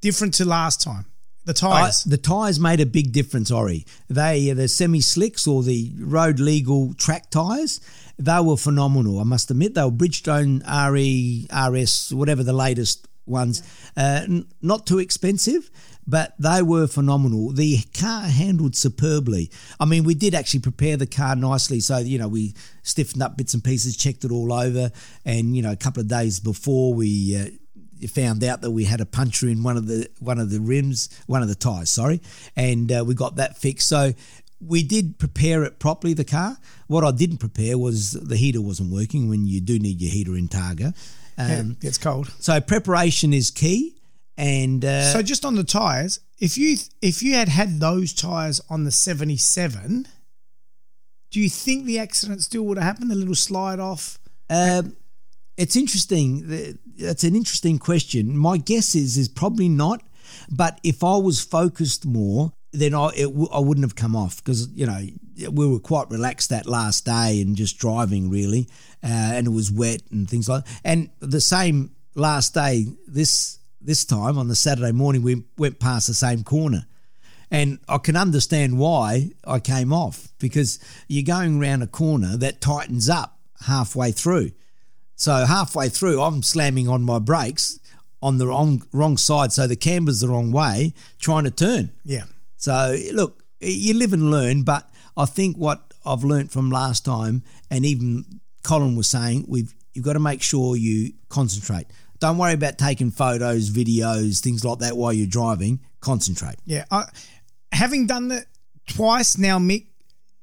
different 0.00 0.34
to 0.34 0.44
last 0.44 0.80
time. 0.80 1.06
The 1.48 1.54
tyres. 1.54 2.04
the 2.04 2.18
tyres 2.18 2.60
made 2.60 2.78
a 2.78 2.84
big 2.84 3.10
difference, 3.10 3.50
Ori. 3.50 3.86
They 4.08 4.52
the 4.52 4.68
semi 4.68 5.00
slicks 5.00 5.46
or 5.46 5.62
the 5.62 5.94
road 5.98 6.40
legal 6.40 6.92
track 6.92 7.30
tyres, 7.30 7.80
they 8.18 8.38
were 8.38 8.58
phenomenal. 8.58 9.18
I 9.18 9.22
must 9.22 9.50
admit, 9.50 9.74
they 9.74 9.82
were 9.82 9.90
Bridgestone 9.90 10.62
RE, 10.92 11.46
RS, 11.50 12.12
whatever 12.12 12.42
the 12.42 12.52
latest 12.52 13.08
ones. 13.24 13.62
Uh, 13.96 14.20
n- 14.24 14.46
not 14.60 14.86
too 14.86 14.98
expensive, 14.98 15.70
but 16.06 16.34
they 16.38 16.60
were 16.60 16.86
phenomenal. 16.86 17.52
The 17.52 17.78
car 17.98 18.24
handled 18.24 18.76
superbly. 18.76 19.50
I 19.80 19.86
mean, 19.86 20.04
we 20.04 20.14
did 20.14 20.34
actually 20.34 20.60
prepare 20.60 20.98
the 20.98 21.06
car 21.06 21.34
nicely. 21.34 21.80
So, 21.80 21.96
you 21.96 22.18
know, 22.18 22.28
we 22.28 22.54
stiffened 22.82 23.22
up 23.22 23.38
bits 23.38 23.54
and 23.54 23.64
pieces, 23.64 23.96
checked 23.96 24.22
it 24.26 24.30
all 24.30 24.52
over. 24.52 24.90
And, 25.24 25.56
you 25.56 25.62
know, 25.62 25.72
a 25.72 25.76
couple 25.76 26.02
of 26.02 26.08
days 26.08 26.40
before 26.40 26.92
we. 26.92 27.36
Uh, 27.38 27.46
found 28.06 28.44
out 28.44 28.60
that 28.60 28.70
we 28.70 28.84
had 28.84 29.00
a 29.00 29.06
puncture 29.06 29.48
in 29.48 29.62
one 29.62 29.76
of 29.76 29.86
the 29.86 30.08
one 30.20 30.38
of 30.38 30.50
the 30.50 30.60
rims, 30.60 31.08
one 31.26 31.42
of 31.42 31.48
the 31.48 31.54
tires, 31.54 31.90
sorry, 31.90 32.20
and 32.56 32.90
uh, 32.92 33.04
we 33.06 33.14
got 33.14 33.36
that 33.36 33.56
fixed. 33.58 33.88
So 33.88 34.12
we 34.60 34.82
did 34.82 35.18
prepare 35.18 35.64
it 35.64 35.78
properly. 35.78 36.14
The 36.14 36.24
car. 36.24 36.56
What 36.86 37.04
I 37.04 37.10
didn't 37.10 37.38
prepare 37.38 37.76
was 37.78 38.12
the 38.12 38.36
heater 38.36 38.60
wasn't 38.60 38.92
working 38.92 39.28
when 39.28 39.46
you 39.46 39.60
do 39.60 39.78
need 39.78 40.00
your 40.00 40.10
heater 40.10 40.36
in 40.36 40.48
Targa. 40.48 40.94
Um, 41.36 41.76
yeah, 41.80 41.88
it's 41.88 41.98
cold. 41.98 42.32
So 42.40 42.60
preparation 42.60 43.32
is 43.32 43.50
key. 43.50 43.94
And 44.36 44.84
uh, 44.84 45.12
So 45.12 45.20
just 45.22 45.44
on 45.44 45.56
the 45.56 45.64
tires, 45.64 46.20
if 46.38 46.56
you 46.56 46.76
if 47.02 47.22
you 47.22 47.34
had 47.34 47.48
had 47.48 47.80
those 47.80 48.12
tires 48.12 48.60
on 48.70 48.84
the 48.84 48.90
77, 48.92 50.06
do 51.30 51.40
you 51.40 51.48
think 51.48 51.84
the 51.84 51.98
accident 51.98 52.42
still 52.42 52.62
would 52.64 52.78
have 52.78 52.84
happened? 52.84 53.10
The 53.10 53.16
little 53.16 53.34
slide 53.34 53.80
off. 53.80 54.18
Um, 54.48 54.96
it's 55.58 55.76
interesting. 55.76 56.78
That's 56.96 57.24
an 57.24 57.36
interesting 57.36 57.78
question. 57.78 58.38
My 58.38 58.56
guess 58.56 58.94
is 58.94 59.18
is 59.18 59.28
probably 59.28 59.68
not. 59.68 60.02
But 60.50 60.80
if 60.84 61.02
I 61.02 61.16
was 61.16 61.42
focused 61.42 62.06
more, 62.06 62.52
then 62.72 62.94
I 62.94 63.08
it, 63.16 63.26
I 63.52 63.58
wouldn't 63.58 63.84
have 63.84 63.96
come 63.96 64.14
off 64.14 64.42
because 64.42 64.68
you 64.68 64.86
know 64.86 65.00
we 65.50 65.66
were 65.66 65.80
quite 65.80 66.10
relaxed 66.10 66.50
that 66.50 66.66
last 66.66 67.04
day 67.04 67.42
and 67.42 67.56
just 67.56 67.78
driving 67.78 68.30
really, 68.30 68.68
uh, 69.02 69.06
and 69.34 69.46
it 69.46 69.50
was 69.50 69.70
wet 69.70 70.02
and 70.10 70.30
things 70.30 70.48
like. 70.48 70.64
That. 70.64 70.80
And 70.84 71.10
the 71.20 71.40
same 71.40 71.90
last 72.14 72.54
day 72.54 72.86
this 73.06 73.58
this 73.80 74.04
time 74.04 74.38
on 74.38 74.48
the 74.48 74.56
Saturday 74.56 74.92
morning 74.92 75.22
we 75.22 75.44
went 75.56 75.80
past 75.80 76.06
the 76.06 76.14
same 76.14 76.44
corner. 76.44 76.86
And 77.50 77.78
I 77.88 77.96
can 77.96 78.14
understand 78.14 78.78
why 78.78 79.30
I 79.42 79.58
came 79.58 79.90
off 79.90 80.28
because 80.38 80.78
you're 81.08 81.24
going 81.24 81.58
around 81.58 81.80
a 81.80 81.86
corner 81.86 82.36
that 82.36 82.60
tightens 82.60 83.08
up 83.08 83.38
halfway 83.66 84.12
through. 84.12 84.50
So 85.18 85.44
halfway 85.44 85.88
through, 85.88 86.22
I'm 86.22 86.44
slamming 86.44 86.88
on 86.88 87.02
my 87.02 87.18
brakes 87.18 87.80
on 88.22 88.38
the 88.38 88.46
wrong 88.46 88.82
wrong 88.92 89.16
side, 89.16 89.52
so 89.52 89.66
the 89.66 89.76
camber's 89.76 90.20
the 90.20 90.28
wrong 90.28 90.52
way, 90.52 90.94
trying 91.18 91.44
to 91.44 91.50
turn. 91.50 91.90
Yeah. 92.04 92.24
So 92.56 92.96
look, 93.12 93.42
you 93.60 93.94
live 93.94 94.12
and 94.12 94.30
learn, 94.30 94.62
but 94.62 94.88
I 95.16 95.24
think 95.26 95.56
what 95.56 95.92
I've 96.06 96.22
learnt 96.22 96.52
from 96.52 96.70
last 96.70 97.04
time, 97.04 97.42
and 97.68 97.84
even 97.84 98.24
Colin 98.62 98.94
was 98.94 99.08
saying, 99.08 99.46
we've 99.48 99.74
you've 99.92 100.04
got 100.04 100.12
to 100.12 100.20
make 100.20 100.40
sure 100.40 100.76
you 100.76 101.12
concentrate. 101.28 101.86
Don't 102.20 102.38
worry 102.38 102.54
about 102.54 102.78
taking 102.78 103.10
photos, 103.10 103.70
videos, 103.70 104.40
things 104.40 104.64
like 104.64 104.78
that 104.78 104.96
while 104.96 105.12
you're 105.12 105.26
driving. 105.26 105.80
Concentrate. 106.00 106.56
Yeah. 106.64 106.84
I, 106.92 107.04
having 107.72 108.06
done 108.06 108.28
that 108.28 108.46
twice 108.86 109.36
now, 109.36 109.58
Mick, 109.58 109.86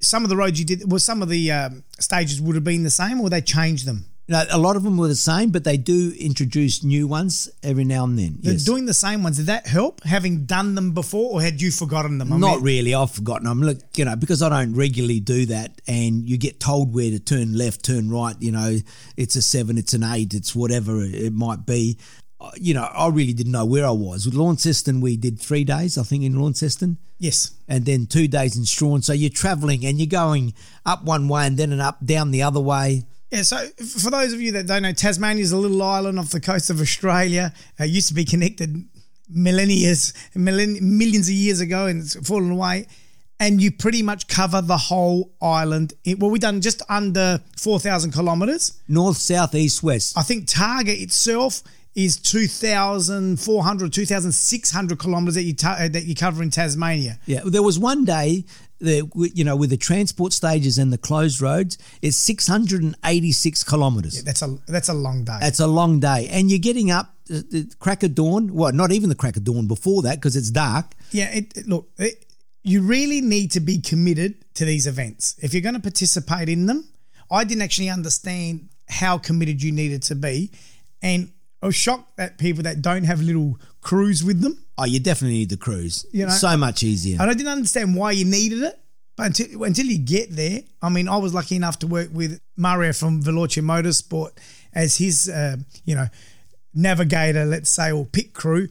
some 0.01 0.24
of 0.24 0.29
the 0.29 0.36
roads 0.36 0.60
you 0.60 0.65
did, 0.65 0.89
well, 0.89 1.00
some 1.00 1.22
of 1.22 1.29
the 1.29 1.51
um, 1.51 1.84
stages 2.00 2.41
would 2.41 2.55
have 2.55 2.63
been 2.63 2.84
the 2.84 2.89
same 2.89 3.22
or 3.22 3.29
they 3.29 3.41
changed 3.41 3.86
them? 3.86 4.05
No, 4.27 4.44
a 4.50 4.58
lot 4.58 4.75
of 4.75 4.82
them 4.82 4.98
were 4.98 5.08
the 5.08 5.15
same, 5.15 5.51
but 5.51 5.63
they 5.63 5.77
do 5.77 6.12
introduce 6.20 6.84
new 6.84 7.08
ones 7.08 7.48
every 7.62 7.84
now 7.84 8.05
and 8.05 8.17
then. 8.17 8.39
They're 8.41 8.53
Yes. 8.53 8.63
doing 8.63 8.86
the 8.88 8.94
same 8.94 9.22
ones. 9.22 9.38
Did 9.38 9.46
that 9.46 9.67
help, 9.67 10.03
having 10.03 10.46
done 10.46 10.74
them 10.74 10.94
before, 10.94 11.34
or 11.34 11.41
had 11.44 11.62
you 11.62 11.70
forgotten 11.70 12.17
them? 12.17 12.34
I 12.34 12.38
Not 12.38 12.55
mean, 12.55 12.63
really. 12.63 12.96
I've 12.96 13.12
forgotten. 13.12 13.46
I'm 13.46 13.62
look, 13.62 13.77
you 13.96 14.03
know, 14.03 14.15
because 14.15 14.41
I 14.41 14.50
don't 14.50 14.74
regularly 14.74 15.20
do 15.20 15.46
that, 15.48 15.79
and 15.88 16.27
you 16.27 16.38
get 16.38 16.60
told 16.60 16.91
where 16.91 17.12
to 17.12 17.20
turn 17.20 17.53
left, 17.55 17.84
turn 17.84 18.10
right. 18.10 18.36
You 18.39 18.51
know, 18.51 18.79
it's 19.15 19.36
a 19.36 19.44
seven, 19.44 19.77
it's 19.77 19.94
an 19.94 20.03
eight, 20.03 20.34
it's 20.34 20.55
whatever 20.55 21.03
it 21.03 21.32
might 21.34 21.67
be. 21.67 21.98
Uh, 22.41 22.50
You 22.60 22.74
know, 22.74 22.84
I 22.84 23.08
really 23.10 23.34
didn't 23.34 23.51
know 23.51 23.65
where 23.65 23.86
I 23.86 23.91
was. 23.91 24.25
With 24.25 24.34
Launceston, 24.34 25.01
we 25.01 25.17
did 25.17 25.39
three 25.39 25.63
days, 25.63 26.00
I 26.00 26.03
think, 26.03 26.24
in 26.24 26.34
Launceston, 26.41 26.98
Yes. 27.20 27.51
and 27.67 27.86
then 27.86 28.08
two 28.08 28.27
days 28.27 28.58
in 28.58 28.65
Strahan. 28.65 29.03
So 29.03 29.13
you're 29.13 29.29
travelling 29.29 29.86
and 29.86 30.00
you're 30.00 30.08
going 30.08 30.55
up 30.84 31.03
one 31.05 31.27
way 31.27 31.46
and 31.46 31.58
then 31.58 31.72
an 31.72 31.79
up 31.79 32.03
down 32.03 32.32
the 32.32 32.41
other 32.41 32.60
way. 32.60 33.05
Yeah, 33.32 33.41
so 33.41 33.58
for 34.00 34.12
those 34.12 34.34
of 34.34 34.41
you 34.41 34.51
that 34.53 34.67
don't 34.67 34.84
know, 34.84 34.94
Tasmania 34.94 35.44
is 35.44 35.51
a 35.51 35.58
little 35.58 35.82
island 35.82 36.20
off 36.20 36.29
the 36.29 36.39
coast 36.39 36.70
of 36.70 36.79
Australia. 36.79 37.53
It 37.79 37.89
used 37.89 38.08
to 38.10 38.13
be 38.13 38.24
connected 38.25 38.86
millennia, 39.29 39.91
millenn- 40.36 40.79
millions 40.82 41.27
of 41.27 41.34
years 41.34 41.60
ago, 41.60 41.88
and 41.88 42.01
it's 42.01 42.15
fallen 42.27 42.51
away. 42.51 42.88
And 43.39 43.62
you 43.62 43.72
pretty 43.72 44.01
much 44.01 44.27
cover 44.27 44.62
the 44.62 44.77
whole 44.77 45.34
island. 45.41 45.94
It, 46.05 46.20
well, 46.20 46.29
we've 46.29 46.39
done 46.41 46.62
just 46.62 46.82
under 46.88 47.41
4,000 47.58 48.12
kilometres. 48.13 48.79
North, 48.88 49.17
south, 49.17 49.53
east, 49.55 49.84
west. 49.84 50.17
I 50.17 50.22
think 50.22 50.46
Targa 50.48 50.89
itself 51.01 51.62
is 51.96 52.17
2,400, 52.17 53.91
2,600 53.91 55.00
kilometres 55.00 55.36
that 55.36 55.44
you, 55.44 55.53
ta- 55.53 55.88
that 55.89 56.05
you 56.05 56.15
cover 56.15 56.44
in 56.44 56.50
Tasmania. 56.50 57.20
Yeah, 57.25 57.41
there 57.46 57.63
was 57.63 57.77
one 57.79 58.05
day 58.05 58.46
that 58.79 59.10
you 59.34 59.44
know 59.44 59.55
with 59.55 59.70
the 59.70 59.77
transport 59.77 60.34
stages 60.34 60.77
and 60.77 60.91
the 60.91 60.98
closed 60.98 61.41
roads, 61.41 61.77
it's 62.01 62.17
686 62.17 63.63
kilometres. 63.63 64.24
That's 64.24 64.41
a 64.41 64.58
that's 64.67 64.89
a 64.89 64.94
long 64.94 65.24
day. 65.24 65.39
It's 65.41 65.60
a 65.60 65.67
long 65.67 66.00
day, 66.00 66.27
and 66.32 66.50
you're 66.50 66.60
getting 66.60 66.91
up 66.91 67.13
uh, 67.29 67.41
the 67.50 67.72
crack 67.79 68.03
of 68.03 68.15
dawn. 68.15 68.53
Well, 68.53 68.72
not 68.74 68.91
even 68.91 69.10
the 69.10 69.15
crack 69.15 69.38
of 69.38 69.44
dawn 69.44 69.67
before 69.67 70.01
that 70.03 70.15
because 70.17 70.36
it's 70.36 70.51
dark. 70.51 70.94
Yeah, 71.12 71.29
it, 71.34 71.58
it- 71.58 71.67
look, 71.67 71.89
it, 71.98 72.25
you 72.63 72.82
really 72.82 73.22
need 73.22 73.51
to 73.51 73.60
be 73.60 73.79
committed 73.79 74.44
to 74.55 74.65
these 74.65 74.88
events. 74.88 75.36
If 75.41 75.53
you're 75.53 75.62
going 75.62 75.75
to 75.75 75.82
participate 75.82 76.50
in 76.50 76.65
them, 76.65 76.88
I 77.29 77.44
didn't 77.44 77.62
actually 77.62 77.89
understand 77.89 78.70
how 78.89 79.17
committed 79.20 79.62
you 79.62 79.72
needed 79.72 80.01
to 80.03 80.15
be. 80.15 80.51
And 81.01 81.32
I 81.65 81.67
was 81.67 81.75
shocked 81.75 82.17
that 82.17 82.38
people 82.38 82.62
that 82.63 82.84
don't 82.84 83.05
have 83.05 83.22
little 83.22 83.57
crews 83.81 84.24
with 84.24 84.41
them, 84.41 84.65
Oh, 84.77 84.86
you 84.86 85.00
definitely 85.00 85.39
need 85.39 85.50
the 85.50 85.57
crews. 85.57 86.05
You 86.12 86.25
know, 86.25 86.31
so 86.31 86.55
much 86.57 86.84
easier. 86.84 87.17
and 87.19 87.31
I 87.31 87.34
didn't 87.34 87.51
understand 87.51 87.95
why 87.95 88.12
you 88.12 88.24
needed 88.25 88.62
it. 88.62 88.79
But 89.15 89.27
until, 89.27 89.63
until 89.63 89.86
you 89.86 89.98
get 89.98 90.29
there, 90.36 90.60
I 90.81 90.89
mean, 90.89 91.07
I 91.07 91.17
was 91.17 91.34
lucky 91.34 91.55
enough 91.55 91.79
to 91.79 91.88
work 91.88 92.10
with 92.13 92.39
Mario 92.55 92.91
from 92.93 93.24
Veloce 93.24 93.63
Motorsport 93.63 94.31
as 94.74 94.98
his, 94.98 95.27
uh, 95.27 95.55
you 95.86 95.95
know, 95.95 96.07
navigator, 96.74 97.45
let's 97.45 97.69
say, 97.69 97.91
or 97.91 98.05
pit 98.05 98.34
crew. 98.34 98.67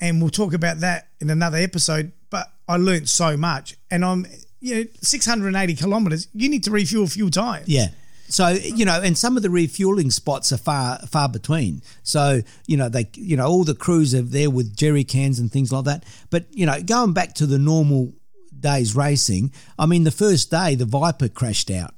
And 0.00 0.20
we'll 0.20 0.30
talk 0.30 0.52
about 0.52 0.80
that 0.80 1.08
in 1.20 1.30
another 1.30 1.56
episode. 1.58 2.12
But 2.30 2.46
I 2.68 2.76
learned 2.76 3.08
so 3.08 3.36
much. 3.36 3.76
And 3.90 4.04
I'm, 4.04 4.26
you 4.60 4.74
know, 4.74 4.84
680 5.00 5.74
kilometers, 5.74 6.28
you 6.32 6.48
need 6.48 6.62
to 6.64 6.70
refuel 6.70 7.04
a 7.04 7.08
few 7.08 7.30
times. 7.30 7.66
Yeah. 7.68 7.88
So 8.28 8.48
you 8.48 8.84
know, 8.84 9.00
and 9.00 9.16
some 9.16 9.36
of 9.36 9.42
the 9.42 9.50
refueling 9.50 10.10
spots 10.10 10.52
are 10.52 10.56
far 10.58 10.98
far 11.06 11.28
between. 11.28 11.82
So 12.02 12.40
you 12.66 12.76
know, 12.76 12.88
they 12.88 13.08
you 13.14 13.36
know 13.36 13.46
all 13.46 13.64
the 13.64 13.74
crews 13.74 14.14
are 14.14 14.22
there 14.22 14.50
with 14.50 14.76
jerry 14.76 15.04
cans 15.04 15.38
and 15.38 15.50
things 15.50 15.72
like 15.72 15.84
that. 15.84 16.04
But 16.30 16.46
you 16.50 16.66
know, 16.66 16.80
going 16.82 17.12
back 17.12 17.34
to 17.34 17.46
the 17.46 17.58
normal 17.58 18.12
days 18.58 18.96
racing, 18.96 19.52
I 19.78 19.86
mean, 19.86 20.04
the 20.04 20.10
first 20.10 20.50
day 20.50 20.74
the 20.74 20.84
Viper 20.86 21.28
crashed 21.28 21.70
out. 21.70 21.94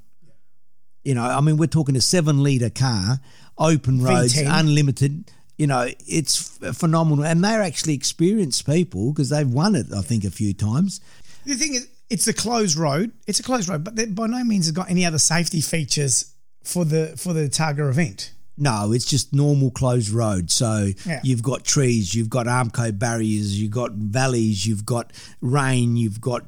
You 1.04 1.14
know, 1.14 1.24
I 1.24 1.40
mean, 1.40 1.56
we're 1.56 1.66
talking 1.66 1.96
a 1.96 2.00
seven 2.00 2.42
liter 2.42 2.70
car, 2.70 3.20
open 3.56 4.02
roads, 4.02 4.34
V10. 4.34 4.60
unlimited. 4.60 5.30
You 5.56 5.66
know, 5.66 5.88
it's 6.06 6.62
f- 6.62 6.76
phenomenal, 6.76 7.24
and 7.24 7.42
they're 7.42 7.62
actually 7.62 7.94
experienced 7.94 8.66
people 8.66 9.12
because 9.12 9.30
they've 9.30 9.48
won 9.48 9.74
it, 9.74 9.86
I 9.96 10.02
think, 10.02 10.24
a 10.24 10.30
few 10.30 10.52
times. 10.54 11.00
The 11.46 11.54
thing 11.54 11.74
is, 11.74 11.88
it's 12.10 12.26
a 12.26 12.32
closed 12.32 12.76
road. 12.76 13.12
It's 13.26 13.40
a 13.40 13.42
closed 13.42 13.68
road, 13.68 13.84
but 13.84 14.14
by 14.14 14.26
no 14.26 14.42
means 14.44 14.66
has 14.66 14.72
got 14.72 14.90
any 14.90 15.04
other 15.04 15.18
safety 15.18 15.60
features 15.60 16.32
for 16.64 16.84
the 16.84 17.14
for 17.16 17.32
the 17.32 17.48
Targa 17.48 17.88
event. 17.88 18.32
No, 18.60 18.92
it's 18.92 19.04
just 19.04 19.32
normal 19.32 19.70
closed 19.70 20.10
road. 20.10 20.50
So 20.50 20.90
Yeah. 21.06 21.20
you've 21.22 21.42
got 21.44 21.64
trees, 21.64 22.14
you've 22.14 22.28
got 22.28 22.46
Armco 22.46 22.98
barriers, 22.98 23.60
you've 23.60 23.70
got 23.70 23.92
valleys, 23.92 24.66
you've 24.66 24.84
got 24.84 25.12
rain, 25.40 25.96
you've 25.96 26.20
got 26.20 26.44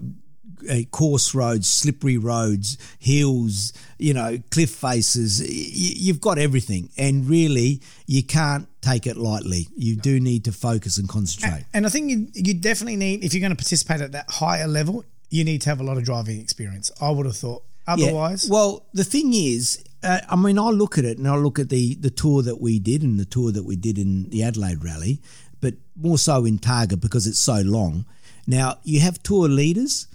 uh, 0.69 0.83
course 0.91 1.35
roads, 1.35 1.69
slippery 1.69 2.19
roads, 2.19 2.77
hills, 2.99 3.73
you 3.99 4.13
know, 4.13 4.39
cliff 4.51 4.71
faces. 4.71 5.41
You've 5.41 6.21
got 6.21 6.37
everything. 6.39 6.91
And 6.99 7.27
really, 7.29 7.81
you 8.07 8.23
can't 8.23 8.69
take 8.83 9.07
it 9.07 9.17
lightly. 9.17 9.69
You 9.77 9.97
do 9.97 10.21
need 10.21 10.45
to 10.45 10.53
focus 10.53 10.99
and 10.99 11.09
concentrate. 11.09 11.65
And 11.73 11.87
I 11.87 11.89
think 11.89 12.11
you, 12.11 12.29
you 12.35 12.55
definitely 12.55 12.97
need, 12.97 13.25
if 13.25 13.33
you're 13.33 13.41
going 13.41 13.53
to 13.53 13.57
participate 13.57 14.01
at 14.03 14.13
that 14.13 14.27
higher 14.29 14.67
level, 14.69 15.05
you 15.31 15.45
need 15.45 15.61
to 15.63 15.69
have 15.71 15.81
a 15.81 15.85
lot 15.85 15.97
of 15.97 16.05
driving 16.05 16.41
experience. 16.41 16.91
I 17.01 17.11
would 17.11 17.27
have 17.27 17.37
thought. 17.37 17.63
Yeah. 17.97 18.07
Otherwise, 18.07 18.49
Well, 18.49 18.87
the 18.93 19.05
thing 19.05 19.33
is, 19.33 19.83
uh, 20.03 20.21
I 20.29 20.37
mean, 20.37 20.59
I 20.59 20.69
look 20.69 20.97
at 20.99 21.05
it 21.05 21.19
and 21.19 21.27
I 21.27 21.37
look 21.37 21.59
at 21.59 21.69
the 21.71 21.95
the 21.95 22.11
tour 22.11 22.43
that 22.43 22.61
we 22.61 22.79
did 22.79 23.03
and 23.03 23.19
the 23.19 23.25
tour 23.25 23.51
that 23.53 23.65
we 23.65 23.75
did 23.77 23.99
in 23.99 24.29
the 24.31 24.43
Adelaide 24.45 24.85
Rally, 24.85 25.21
but 25.61 25.75
more 25.97 26.19
so 26.19 26.45
in 26.45 26.59
Targa 26.59 27.01
because 27.01 27.27
it's 27.27 27.39
so 27.39 27.61
long. 27.63 28.05
Now 28.47 28.79
you 28.85 29.01
have 29.01 29.23
tour 29.23 29.49
leaders. 29.49 30.07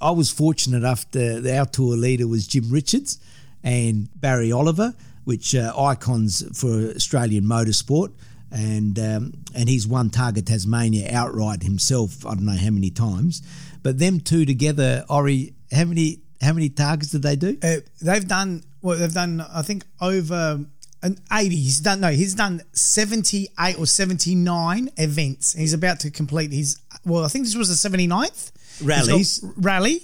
I 0.00 0.10
was 0.10 0.30
fortunate 0.30 0.78
enough 0.78 1.10
to 1.12 1.56
our 1.58 1.66
tour 1.66 1.96
leader 1.96 2.26
was 2.28 2.46
Jim 2.46 2.70
Richards 2.70 3.18
and 3.62 4.08
Barry 4.20 4.52
Oliver, 4.52 4.94
which 5.24 5.54
are 5.54 5.72
icons 5.76 6.44
for 6.58 6.90
Australian 6.94 7.44
motorsport. 7.44 8.12
and 8.50 8.98
um, 8.98 9.32
and 9.54 9.68
he's 9.68 9.86
won 9.86 10.10
Targa 10.10 10.44
Tasmania 10.44 11.08
outright 11.12 11.62
himself. 11.62 12.24
I 12.26 12.34
don't 12.34 12.44
know 12.44 12.52
how 12.52 12.70
many 12.70 12.90
times, 12.90 13.42
but 13.84 13.98
them 13.98 14.18
two 14.18 14.44
together, 14.44 15.04
Ori, 15.08 15.54
how 15.70 15.84
many 15.84 16.22
how 16.40 16.52
many 16.52 16.68
Targas 16.68 17.12
did 17.12 17.22
they 17.22 17.36
do? 17.36 17.56
Uh, 17.62 17.76
they've 18.02 18.26
done 18.26 18.64
well. 18.82 18.98
They've 18.98 19.12
done 19.12 19.40
I 19.40 19.62
think 19.62 19.84
over 20.00 20.64
an 21.02 21.18
eighty. 21.32 21.56
He's 21.56 21.80
done 21.80 22.00
no. 22.00 22.08
He's 22.08 22.34
done 22.34 22.62
seventy 22.72 23.48
eight 23.60 23.78
or 23.78 23.86
seventy 23.86 24.34
nine 24.34 24.88
events. 24.96 25.52
He's 25.52 25.74
about 25.74 26.00
to 26.00 26.10
complete 26.10 26.50
his. 26.50 26.80
Well, 27.04 27.24
I 27.24 27.28
think 27.28 27.44
this 27.44 27.54
was 27.54 27.68
the 27.68 27.88
79th 27.88 28.52
Rallies. 28.82 29.44
Rally, 29.58 30.00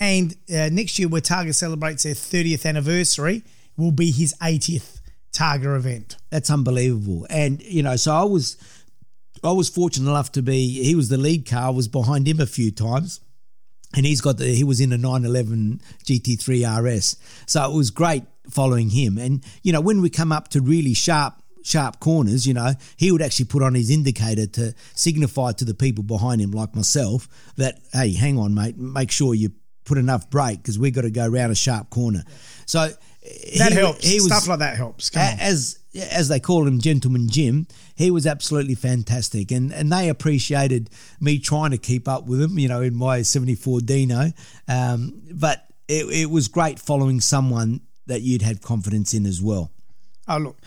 and 0.00 0.36
uh, 0.52 0.68
next 0.72 0.98
year 0.98 1.06
where 1.08 1.20
Targa 1.20 1.54
celebrates 1.54 2.02
their 2.02 2.14
thirtieth 2.14 2.66
anniversary 2.66 3.44
will 3.76 3.92
be 3.92 4.10
his 4.10 4.34
eightieth 4.42 5.00
Targa 5.32 5.76
event. 5.76 6.16
That's 6.30 6.50
unbelievable. 6.50 7.26
And 7.30 7.62
you 7.62 7.84
know, 7.84 7.94
so 7.94 8.12
I 8.12 8.24
was 8.24 8.56
I 9.42 9.52
was 9.52 9.68
fortunate 9.68 10.10
enough 10.10 10.32
to 10.32 10.42
be 10.42 10.82
he 10.82 10.94
was 10.94 11.08
the 11.08 11.16
lead 11.18 11.46
car, 11.48 11.66
I 11.68 11.70
was 11.70 11.88
behind 11.88 12.26
him 12.28 12.40
a 12.40 12.46
few 12.46 12.70
times. 12.70 13.20
And 13.96 14.06
he's 14.06 14.20
got 14.20 14.36
the 14.38 14.44
he 14.46 14.62
was 14.62 14.80
in 14.80 14.92
a 14.92 14.98
911 14.98 15.80
GT3 16.04 16.80
RS. 16.82 17.16
So 17.46 17.68
it 17.68 17.74
was 17.74 17.90
great 17.90 18.22
following 18.48 18.90
him. 18.90 19.18
And 19.18 19.44
you 19.62 19.72
know, 19.72 19.80
when 19.80 20.00
we 20.00 20.10
come 20.10 20.30
up 20.30 20.48
to 20.48 20.60
really 20.60 20.94
sharp 20.94 21.34
sharp 21.64 21.98
corners, 21.98 22.46
you 22.46 22.54
know, 22.54 22.72
he 22.96 23.10
would 23.10 23.20
actually 23.20 23.46
put 23.46 23.62
on 23.64 23.74
his 23.74 23.90
indicator 23.90 24.46
to 24.46 24.74
signify 24.94 25.52
to 25.52 25.64
the 25.64 25.74
people 25.74 26.04
behind 26.04 26.40
him 26.40 26.52
like 26.52 26.74
myself 26.76 27.26
that 27.56 27.80
hey, 27.92 28.12
hang 28.14 28.38
on 28.38 28.54
mate, 28.54 28.78
make 28.78 29.10
sure 29.10 29.34
you 29.34 29.50
put 29.84 29.98
enough 29.98 30.30
brake 30.30 30.58
because 30.58 30.78
we've 30.78 30.94
got 30.94 31.02
to 31.02 31.10
go 31.10 31.26
around 31.26 31.50
a 31.50 31.54
sharp 31.56 31.90
corner. 31.90 32.22
So 32.66 32.90
That 33.58 33.72
he- 33.72 33.74
helps. 33.78 34.06
he 34.06 34.14
was- 34.20 34.26
Stuff 34.26 34.46
like 34.46 34.60
that 34.60 34.76
helps. 34.76 35.10
Come 35.10 35.22
as 35.40 35.79
as 35.94 36.28
they 36.28 36.40
call 36.40 36.66
him, 36.66 36.80
Gentleman 36.80 37.28
Jim, 37.28 37.66
he 37.96 38.10
was 38.10 38.26
absolutely 38.26 38.74
fantastic, 38.74 39.50
and 39.50 39.72
and 39.72 39.92
they 39.92 40.08
appreciated 40.08 40.90
me 41.20 41.38
trying 41.38 41.72
to 41.72 41.78
keep 41.78 42.08
up 42.08 42.26
with 42.26 42.40
him, 42.40 42.58
you 42.58 42.68
know, 42.68 42.80
in 42.82 42.94
my 42.94 43.22
'74 43.22 43.80
Dino. 43.80 44.32
Um, 44.68 45.22
but 45.32 45.66
it, 45.88 46.06
it 46.06 46.30
was 46.30 46.48
great 46.48 46.78
following 46.78 47.20
someone 47.20 47.80
that 48.06 48.22
you'd 48.22 48.42
had 48.42 48.62
confidence 48.62 49.14
in 49.14 49.26
as 49.26 49.42
well. 49.42 49.72
Oh 50.28 50.38
look, 50.38 50.58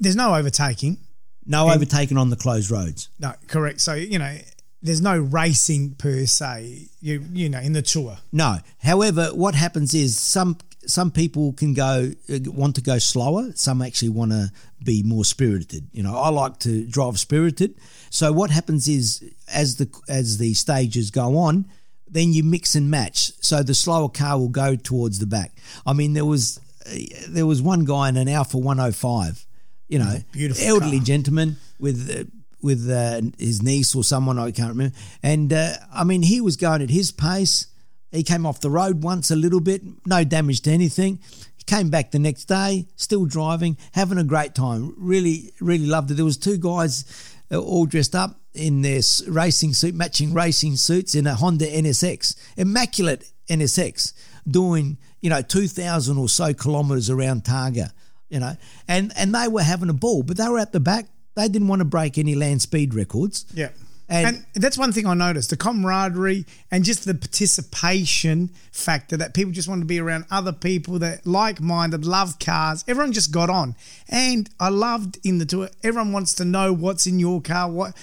there's 0.00 0.16
no 0.16 0.34
overtaking. 0.34 0.98
No 1.46 1.70
overtaking 1.70 2.16
on 2.16 2.30
the 2.30 2.36
closed 2.36 2.70
roads. 2.70 3.10
No, 3.18 3.34
correct. 3.48 3.82
So 3.82 3.92
you 3.92 4.18
know, 4.18 4.38
there's 4.80 5.02
no 5.02 5.18
racing 5.18 5.94
per 5.96 6.24
se. 6.24 6.88
You 7.00 7.24
you 7.32 7.50
know, 7.50 7.60
in 7.60 7.74
the 7.74 7.82
tour. 7.82 8.18
No. 8.32 8.58
However, 8.78 9.26
what 9.26 9.54
happens 9.54 9.92
is 9.94 10.16
some 10.18 10.56
some 10.86 11.10
people 11.10 11.52
can 11.52 11.74
go 11.74 12.10
uh, 12.32 12.38
want 12.46 12.74
to 12.76 12.80
go 12.80 12.98
slower. 12.98 13.52
Some 13.54 13.82
actually 13.82 14.10
want 14.10 14.32
to 14.32 14.50
be 14.82 15.02
more 15.02 15.24
spirited. 15.24 15.88
You 15.92 16.02
know, 16.02 16.16
I 16.16 16.28
like 16.30 16.58
to 16.60 16.86
drive 16.86 17.18
spirited. 17.18 17.74
So 18.10 18.32
what 18.32 18.50
happens 18.50 18.88
is 18.88 19.24
as 19.52 19.76
the 19.76 19.88
as 20.08 20.38
the 20.38 20.54
stages 20.54 21.10
go 21.10 21.36
on, 21.36 21.66
then 22.08 22.32
you 22.32 22.42
mix 22.44 22.74
and 22.74 22.90
match. 22.90 23.32
So 23.40 23.62
the 23.62 23.74
slower 23.74 24.08
car 24.08 24.38
will 24.38 24.48
go 24.48 24.76
towards 24.76 25.18
the 25.18 25.26
back. 25.26 25.52
I 25.86 25.92
mean, 25.92 26.12
there 26.12 26.24
was 26.24 26.60
uh, 26.86 26.94
there 27.28 27.46
was 27.46 27.60
one 27.62 27.84
guy 27.84 28.08
in 28.08 28.16
an 28.16 28.28
Alfa 28.28 28.58
105. 28.58 29.46
You 29.88 29.98
know, 29.98 30.16
Beautiful 30.32 30.64
elderly 30.66 30.98
car. 30.98 31.06
gentleman 31.06 31.56
with. 31.78 32.10
Uh, 32.10 32.24
with 32.62 32.88
uh, 32.90 33.20
his 33.38 33.62
niece 33.62 33.94
or 33.94 34.02
someone 34.02 34.38
I 34.38 34.50
can't 34.50 34.70
remember, 34.70 34.96
and 35.22 35.52
uh, 35.52 35.74
I 35.92 36.02
mean 36.04 36.22
he 36.22 36.40
was 36.40 36.56
going 36.56 36.80
at 36.80 36.88
his 36.88 37.12
pace. 37.12 37.66
He 38.14 38.22
came 38.22 38.46
off 38.46 38.60
the 38.60 38.70
road 38.70 39.02
once 39.02 39.30
a 39.30 39.36
little 39.36 39.60
bit, 39.60 39.82
no 40.06 40.22
damage 40.22 40.60
to 40.62 40.70
anything. 40.70 41.18
He 41.56 41.64
came 41.64 41.90
back 41.90 42.12
the 42.12 42.18
next 42.20 42.44
day, 42.44 42.86
still 42.94 43.26
driving, 43.26 43.76
having 43.92 44.18
a 44.18 44.24
great 44.24 44.54
time. 44.54 44.94
Really, 44.96 45.52
really 45.60 45.86
loved 45.86 46.12
it. 46.12 46.14
There 46.14 46.24
was 46.24 46.36
two 46.36 46.56
guys 46.56 47.04
uh, 47.50 47.58
all 47.58 47.86
dressed 47.86 48.14
up 48.14 48.40
in 48.54 48.82
their 48.82 49.00
racing 49.26 49.74
suit, 49.74 49.94
matching 49.94 50.32
racing 50.32 50.76
suits 50.76 51.16
in 51.16 51.26
a 51.26 51.34
Honda 51.34 51.66
NSX, 51.66 52.36
immaculate 52.56 53.30
NSX, 53.48 54.12
doing 54.48 54.96
you 55.20 55.28
know 55.28 55.42
two 55.42 55.66
thousand 55.66 56.18
or 56.18 56.28
so 56.28 56.54
kilometres 56.54 57.10
around 57.10 57.42
Targa, 57.42 57.90
you 58.28 58.38
know, 58.38 58.56
and 58.86 59.12
and 59.16 59.34
they 59.34 59.48
were 59.48 59.62
having 59.62 59.90
a 59.90 59.94
ball, 59.94 60.22
but 60.22 60.36
they 60.36 60.48
were 60.48 60.60
at 60.60 60.72
the 60.72 60.80
back. 60.80 61.06
They 61.34 61.48
didn't 61.48 61.66
want 61.66 61.80
to 61.80 61.84
break 61.84 62.16
any 62.16 62.36
land 62.36 62.62
speed 62.62 62.94
records. 62.94 63.44
Yeah. 63.52 63.70
And- 64.08 64.26
And, 64.54 64.62
that's 64.62 64.76
one 64.76 64.92
thing 64.92 65.06
I 65.06 65.14
noticed 65.14 65.50
the 65.50 65.56
camaraderie 65.56 66.44
and 66.70 66.84
just 66.84 67.04
the 67.04 67.14
participation 67.14 68.50
factor 68.72 69.16
that 69.16 69.32
people 69.34 69.52
just 69.52 69.68
want 69.68 69.80
to 69.80 69.86
be 69.86 69.98
around 69.98 70.26
other 70.30 70.52
people 70.52 70.98
that 71.00 71.26
like 71.26 71.60
minded, 71.60 72.04
love 72.04 72.38
cars. 72.38 72.84
Everyone 72.86 73.12
just 73.12 73.30
got 73.30 73.48
on. 73.50 73.74
And 74.08 74.50
I 74.60 74.68
loved 74.68 75.18
in 75.24 75.38
the 75.38 75.46
tour, 75.46 75.68
everyone 75.82 76.12
wants 76.12 76.34
to 76.34 76.44
know 76.44 76.72
what's 76.72 77.06
in 77.06 77.18
your 77.18 77.40
car. 77.40 77.70
What 77.70 77.94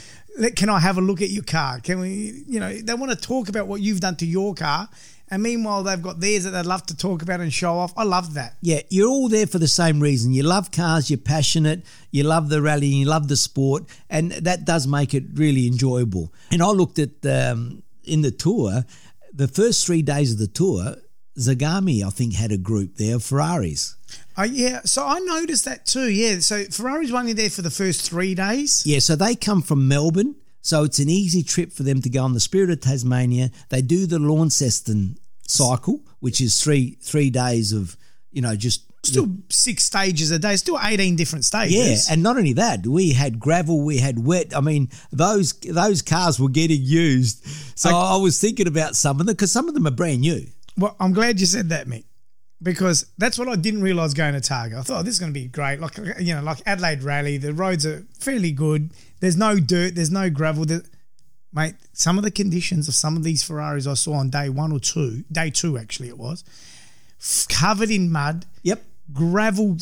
can 0.56 0.70
I 0.70 0.80
have 0.80 0.98
a 0.98 1.02
look 1.02 1.22
at 1.22 1.30
your 1.30 1.44
car? 1.44 1.80
Can 1.82 2.00
we, 2.00 2.44
you 2.48 2.60
know, 2.60 2.74
they 2.74 2.94
want 2.94 3.12
to 3.12 3.18
talk 3.18 3.50
about 3.50 3.68
what 3.68 3.82
you've 3.82 4.00
done 4.00 4.16
to 4.18 4.26
your 4.26 4.56
car. 4.56 4.88
And 5.32 5.42
meanwhile, 5.42 5.82
they've 5.82 6.02
got 6.02 6.20
theirs 6.20 6.44
that 6.44 6.52
they'd 6.52 6.66
love 6.66 6.86
to 6.88 6.98
talk 6.98 7.22
about 7.22 7.40
and 7.40 7.54
show 7.54 7.74
off. 7.74 7.94
I 7.96 8.04
love 8.04 8.34
that. 8.34 8.58
Yeah, 8.62 8.82
you're 8.90 9.08
all 9.08 9.30
there 9.30 9.48
for 9.48 9.60
the 9.60 9.68
same 9.68 10.02
reason. 10.02 10.34
You 10.34 10.44
love 10.44 10.72
cars, 10.72 11.10
you're 11.10 11.18
passionate, 11.18 11.84
you 12.12 12.24
love 12.24 12.50
the 12.50 12.62
rally, 12.62 12.88
you 12.88 13.06
love 13.06 13.30
the 13.30 13.38
sport, 13.38 13.86
and 14.10 14.34
that 14.34 14.66
does 14.66 14.88
make 14.88 15.14
it 15.14 15.24
really 15.34 15.68
enjoyable. 15.68 16.34
And 16.52 16.62
I 16.62 16.68
looked 16.68 17.00
at 17.00 17.26
um, 17.26 17.82
in 18.04 18.22
the 18.22 18.32
tour, 18.32 18.84
the 19.34 19.48
first 19.48 19.86
three 19.86 20.02
days 20.02 20.34
of 20.34 20.38
the 20.38 20.48
tour, 20.48 20.96
Zagame, 21.40 22.06
I 22.06 22.10
think, 22.10 22.34
had 22.34 22.52
a 22.52 22.58
group 22.58 22.98
there 22.98 23.16
of 23.16 23.24
Ferraris. 23.24 23.96
Oh, 24.38 24.44
yeah. 24.44 24.82
So 24.84 25.06
I 25.06 25.20
noticed 25.20 25.64
that 25.64 25.86
too. 25.86 26.10
Yeah. 26.12 26.40
So 26.40 26.66
Ferrari's 26.66 27.14
only 27.14 27.32
there 27.32 27.50
for 27.50 27.62
the 27.62 27.72
first 27.72 28.10
three 28.10 28.36
days. 28.36 28.86
Yeah, 28.86 29.00
so 29.00 29.16
they 29.16 29.36
come 29.36 29.62
from 29.62 29.88
Melbourne, 29.88 30.36
so 30.62 30.84
it's 30.84 31.00
an 31.00 31.10
easy 31.10 31.42
trip 31.42 31.72
for 31.72 31.84
them 31.84 32.02
to 32.02 32.10
go 32.10 32.22
on 32.22 32.34
the 32.34 32.42
Spirit 32.42 32.70
of 32.70 32.82
Tasmania. 32.82 33.50
They 33.70 33.82
do 33.82 34.06
the 34.06 34.20
Launceston 34.20 35.18
cycle, 35.52 36.02
which 36.20 36.42
is 36.42 36.62
three 36.62 36.98
three 37.02 37.30
days 37.30 37.74
of 37.74 37.98
you 38.32 38.42
know 38.42 38.56
just 38.56 38.92
Still 39.04 39.30
six 39.50 39.84
stages 39.84 40.30
a 40.30 40.38
day, 40.38 40.56
still 40.58 40.78
18 40.80 41.16
different 41.16 41.44
stages. 41.44 42.08
Yeah, 42.08 42.14
and 42.14 42.22
not 42.22 42.38
only 42.38 42.54
that, 42.54 42.86
we 42.86 43.14
had 43.14 43.40
gravel, 43.40 43.82
we 43.82 43.98
had 43.98 44.24
wet. 44.24 44.56
I 44.56 44.62
mean, 44.62 44.90
those 45.12 45.54
those 45.54 46.04
cars 46.04 46.40
were 46.40 46.50
getting 46.50 46.82
used. 46.84 47.44
So 47.76 47.90
I 47.90 48.18
was 48.18 48.40
thinking 48.40 48.68
about 48.68 48.96
some 48.96 49.20
of 49.20 49.26
them 49.26 49.34
because 49.34 49.52
some 49.52 49.68
of 49.68 49.74
them 49.74 49.88
are 49.88 49.92
brand 49.92 50.22
new. 50.22 50.46
well, 50.78 50.96
I'm 51.00 51.14
glad 51.14 51.40
you 51.40 51.48
said 51.48 51.70
that, 51.70 51.88
Mick, 51.88 52.04
because 52.62 53.08
that's 53.18 53.40
what 53.40 53.50
I 53.50 53.56
didn't 53.56 53.82
realise 53.82 54.14
going 54.14 54.36
to 54.36 54.40
Targa. 54.40 54.78
I 54.78 54.82
thought 54.84 55.00
oh, 55.00 55.04
this 55.04 55.16
is 55.16 55.20
going 55.20 55.34
to 55.34 55.40
be 55.40 55.48
great. 55.48 55.80
Like, 55.80 55.98
you 56.20 56.36
know, 56.36 56.44
like 56.44 56.62
Adelaide 56.68 57.02
Rally, 57.02 57.38
the 57.38 57.56
roads 57.56 57.88
are 57.88 58.06
fairly 58.20 58.52
good. 58.52 58.92
There's 59.20 59.36
no 59.36 59.60
dirt, 59.60 59.96
there's 59.96 60.12
no 60.12 60.30
gravel. 60.30 60.66
There, 60.66 60.84
mate, 61.54 61.76
some 61.94 62.18
of 62.18 62.24
the 62.24 62.32
conditions 62.32 62.88
of 62.88 62.94
some 62.96 63.16
of 63.18 63.24
these 63.24 63.44
Ferraris 63.44 63.88
I 63.88 63.94
saw 63.96 64.14
on 64.14 64.30
day 64.30 64.50
one 64.50 64.72
or 64.72 64.80
two, 64.80 65.24
day 65.32 65.50
two 65.50 65.78
actually 65.78 66.10
it 66.10 66.18
was, 66.18 66.44
f- 67.20 67.48
covered 67.50 67.90
in 67.90 68.12
mud. 68.12 68.46
Yep. 68.64 68.84
gravel, 69.14 69.78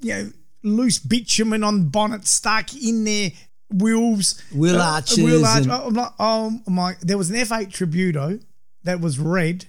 you 0.00 0.12
know, 0.14 0.30
loose 0.62 0.98
bitumen 0.98 1.62
on 1.64 1.88
bonnet 1.88 2.26
stuck 2.26 2.74
in 2.74 3.04
there, 3.04 3.30
wheels, 3.72 4.40
Wheel 4.54 4.80
uh, 4.80 4.94
arches 4.96 5.18
wheel 5.18 5.44
arch. 5.44 5.64
Oh, 5.68 5.86
I'm 5.88 5.94
like, 5.94 6.12
oh 6.18 6.60
my! 6.66 6.94
There 7.00 7.18
was 7.18 7.30
an 7.30 7.36
F8 7.36 7.68
Tributo 7.70 8.42
that 8.84 9.00
was 9.00 9.18
red. 9.18 9.66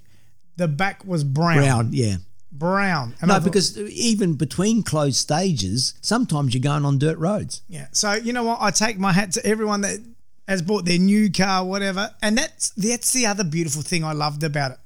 The 0.57 0.67
back 0.67 1.03
was 1.05 1.23
brown. 1.23 1.57
Brown, 1.57 1.89
yeah. 1.91 2.15
Brown. 2.51 3.13
And 3.19 3.27
No, 3.27 3.35
thought- 3.35 3.43
because 3.43 3.77
even 3.77 4.35
between 4.35 4.83
closed 4.83 5.17
stages, 5.17 5.93
sometimes 6.01 6.53
you're 6.53 6.61
going 6.61 6.85
on 6.85 6.97
dirt 6.97 7.17
roads. 7.17 7.61
yeah. 7.67 7.87
So 7.91 8.13
you 8.13 8.31
know 8.31 8.43
what? 8.43 8.59
I 8.61 8.71
take 8.71 8.97
my 8.97 9.11
hat 9.11 9.31
to 9.33 9.45
everyone 9.45 9.81
that 9.81 9.99
has 10.47 10.61
bought 10.61 10.85
their 10.85 10.99
new 10.99 11.31
car, 11.31 11.65
whatever. 11.65 12.11
And 12.21 12.37
that's 12.37 12.69
that's 12.71 13.11
the 13.13 13.25
other 13.25 13.43
beautiful 13.43 13.81
thing 13.81 14.03
I 14.03 14.13
loved 14.13 14.43
about 14.43 14.71
it. 14.71 14.77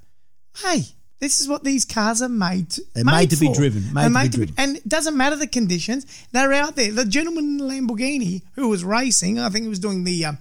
Hey. 0.58 0.82
This 1.20 1.38
is 1.38 1.48
what 1.48 1.64
these 1.64 1.84
cars 1.84 2.22
are 2.22 2.30
made 2.30 2.70
to, 2.70 2.82
They're 2.94 3.04
made 3.04 3.28
to 3.28 3.36
be 3.36 3.52
driven, 3.52 3.92
made 3.92 4.32
to 4.32 4.38
be 4.38 4.46
driven. 4.46 4.54
and 4.56 4.76
it 4.78 4.88
doesn't 4.88 5.14
matter 5.14 5.36
the 5.36 5.46
conditions. 5.46 6.06
They're 6.32 6.50
out 6.54 6.76
there. 6.76 6.90
The 6.92 7.04
gentleman 7.04 7.44
in 7.44 7.56
the 7.58 7.64
Lamborghini 7.64 8.40
who 8.54 8.68
was 8.70 8.84
racing, 8.84 9.38
I 9.38 9.50
think 9.50 9.64
he 9.64 9.68
was 9.68 9.78
doing 9.78 10.04
the 10.04 10.24
um, 10.24 10.38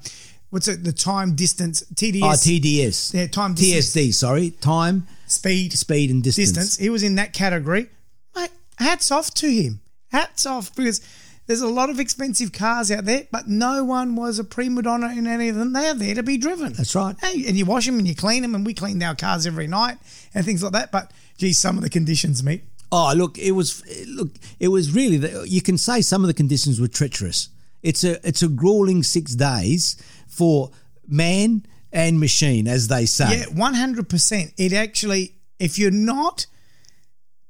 what's 0.51 0.69
it, 0.69 0.86
the 0.86 0.93
time 0.93 1.36
distance 1.36 1.84
TDS 1.95 2.21
Oh, 2.23 2.27
TDS. 2.29 3.13
Yeah, 3.13 3.27
time 3.27 3.55
distance. 3.55 3.93
TSD, 3.93 4.13
sorry. 4.13 4.51
Time, 4.51 5.05
speed 5.27 5.73
speed, 5.73 6.12
and 6.12 6.23
distance. 6.23 6.51
distance. 6.53 6.77
He 6.77 6.89
was 6.89 7.03
in 7.03 7.15
that 7.15 7.34
category. 7.34 7.89
Mate, 8.34 8.51
hats 8.77 9.12
off 9.12 9.34
to 9.34 9.51
him. 9.51 9.82
Hats 10.13 10.45
off 10.45 10.73
because 10.77 11.01
there's 11.49 11.62
a 11.62 11.67
lot 11.67 11.89
of 11.89 11.99
expensive 11.99 12.51
cars 12.51 12.91
out 12.91 13.05
there, 13.05 13.25
but 13.31 13.47
no 13.47 13.83
one 13.83 14.15
was 14.15 14.38
a 14.38 14.43
prima 14.43 14.83
donna 14.83 15.12
in 15.17 15.25
any 15.25 15.49
of 15.49 15.55
them. 15.55 15.73
They 15.73 15.89
are 15.89 15.95
there 15.95 16.13
to 16.13 16.21
be 16.21 16.38
driven. 16.38 16.73
That's 16.73 16.93
right. 16.93 17.15
Hey, 17.19 17.43
and 17.47 17.57
you 17.57 17.65
wash 17.65 17.88
them 17.88 17.97
and 17.97 18.07
you 18.07 18.13
clean 18.13 18.43
them, 18.43 18.53
and 18.53 18.63
we 18.63 18.75
cleaned 18.75 19.01
our 19.01 19.15
cars 19.15 19.47
every 19.47 19.65
night 19.65 19.97
and 20.35 20.45
things 20.45 20.62
like 20.62 20.73
that. 20.73 20.91
But 20.91 21.12
geez, 21.39 21.57
some 21.57 21.75
of 21.75 21.83
the 21.83 21.89
conditions, 21.89 22.43
mate. 22.43 22.65
Oh, 22.91 23.13
look, 23.15 23.39
it 23.39 23.53
was 23.53 23.83
look, 24.07 24.29
it 24.59 24.67
was 24.67 24.93
really 24.93 25.17
the, 25.17 25.49
you 25.49 25.63
can 25.63 25.79
say 25.79 26.01
some 26.01 26.23
of 26.23 26.27
the 26.27 26.35
conditions 26.35 26.79
were 26.79 26.88
treacherous. 26.88 27.49
It's 27.81 28.03
a 28.03 28.23
it's 28.27 28.43
a 28.43 28.47
grueling 28.47 29.01
six 29.01 29.33
days 29.33 29.95
for 30.27 30.69
man 31.07 31.65
and 31.91 32.19
machine, 32.19 32.67
as 32.67 32.89
they 32.89 33.07
say. 33.07 33.39
Yeah, 33.39 33.45
one 33.45 33.73
hundred 33.73 34.07
percent. 34.07 34.53
It 34.57 34.71
actually, 34.71 35.33
if 35.57 35.79
you're 35.79 35.89
not 35.89 36.45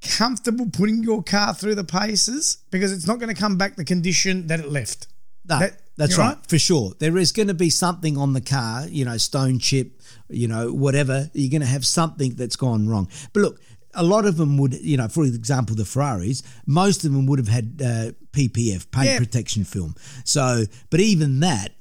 comfortable 0.01 0.69
putting 0.71 1.03
your 1.03 1.21
car 1.23 1.53
through 1.53 1.75
the 1.75 1.83
paces, 1.83 2.57
because 2.71 2.91
it's 2.91 3.07
not 3.07 3.19
going 3.19 3.33
to 3.33 3.39
come 3.39 3.57
back 3.57 3.75
the 3.75 3.85
condition 3.85 4.47
that 4.47 4.59
it 4.59 4.69
left. 4.71 5.07
No. 5.47 5.59
That, 5.59 5.79
That's 5.97 6.15
You're 6.17 6.25
right, 6.27 6.37
for 6.47 6.59
sure. 6.59 6.93
There 6.99 7.17
is 7.17 7.31
going 7.31 7.47
to 7.47 7.53
be 7.53 7.69
something 7.69 8.17
on 8.17 8.33
the 8.33 8.41
car, 8.41 8.85
you 8.87 9.03
know, 9.05 9.17
stone 9.17 9.59
chip, 9.59 10.01
you 10.29 10.47
know, 10.47 10.71
whatever. 10.71 11.29
You're 11.33 11.49
going 11.51 11.61
to 11.61 11.67
have 11.67 11.85
something 11.85 12.35
that's 12.35 12.55
gone 12.55 12.87
wrong. 12.87 13.09
But 13.33 13.41
look, 13.41 13.61
a 13.95 14.03
lot 14.03 14.25
of 14.25 14.37
them 14.37 14.57
would, 14.59 14.73
you 14.75 14.97
know, 14.97 15.07
for 15.07 15.23
example, 15.25 15.75
the 15.75 15.85
Ferraris, 15.85 16.43
most 16.67 17.03
of 17.03 17.11
them 17.11 17.25
would 17.25 17.39
have 17.39 17.47
had 17.47 17.81
uh, 17.83 18.11
PPF, 18.31 18.91
paint 18.91 19.05
Yeah. 19.07 19.17
protection 19.17 19.63
film. 19.63 19.95
So, 20.23 20.65
but 20.91 20.99
even 20.99 21.39
that, 21.39 21.73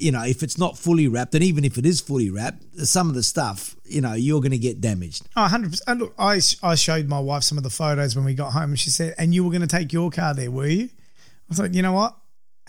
you 0.00 0.12
know, 0.12 0.24
if 0.24 0.42
it's 0.42 0.58
not 0.58 0.78
fully 0.78 1.08
wrapped, 1.08 1.34
and 1.34 1.44
even 1.44 1.64
if 1.64 1.76
it 1.78 1.84
is 1.86 2.00
fully 2.00 2.30
wrapped, 2.30 2.62
some 2.86 3.08
of 3.08 3.14
the 3.14 3.22
stuff, 3.22 3.76
you 3.84 4.00
know, 4.00 4.14
you're 4.14 4.40
going 4.40 4.50
to 4.52 4.58
get 4.58 4.80
damaged. 4.80 5.28
Oh, 5.36 5.48
100%. 5.50 5.80
And 5.86 6.00
look, 6.00 6.14
I, 6.18 6.40
I 6.62 6.74
showed 6.74 7.08
my 7.08 7.20
wife 7.20 7.42
some 7.42 7.58
of 7.58 7.64
the 7.64 7.70
photos 7.70 8.16
when 8.16 8.24
we 8.24 8.34
got 8.34 8.52
home, 8.52 8.70
and 8.70 8.78
she 8.78 8.90
said, 8.90 9.14
And 9.18 9.34
you 9.34 9.44
were 9.44 9.50
going 9.50 9.60
to 9.62 9.66
take 9.66 9.92
your 9.92 10.10
car 10.10 10.34
there, 10.34 10.50
were 10.50 10.66
you? 10.66 10.84
I 10.84 11.48
was 11.48 11.58
like, 11.58 11.74
You 11.74 11.82
know 11.82 11.92
what? 11.92 12.16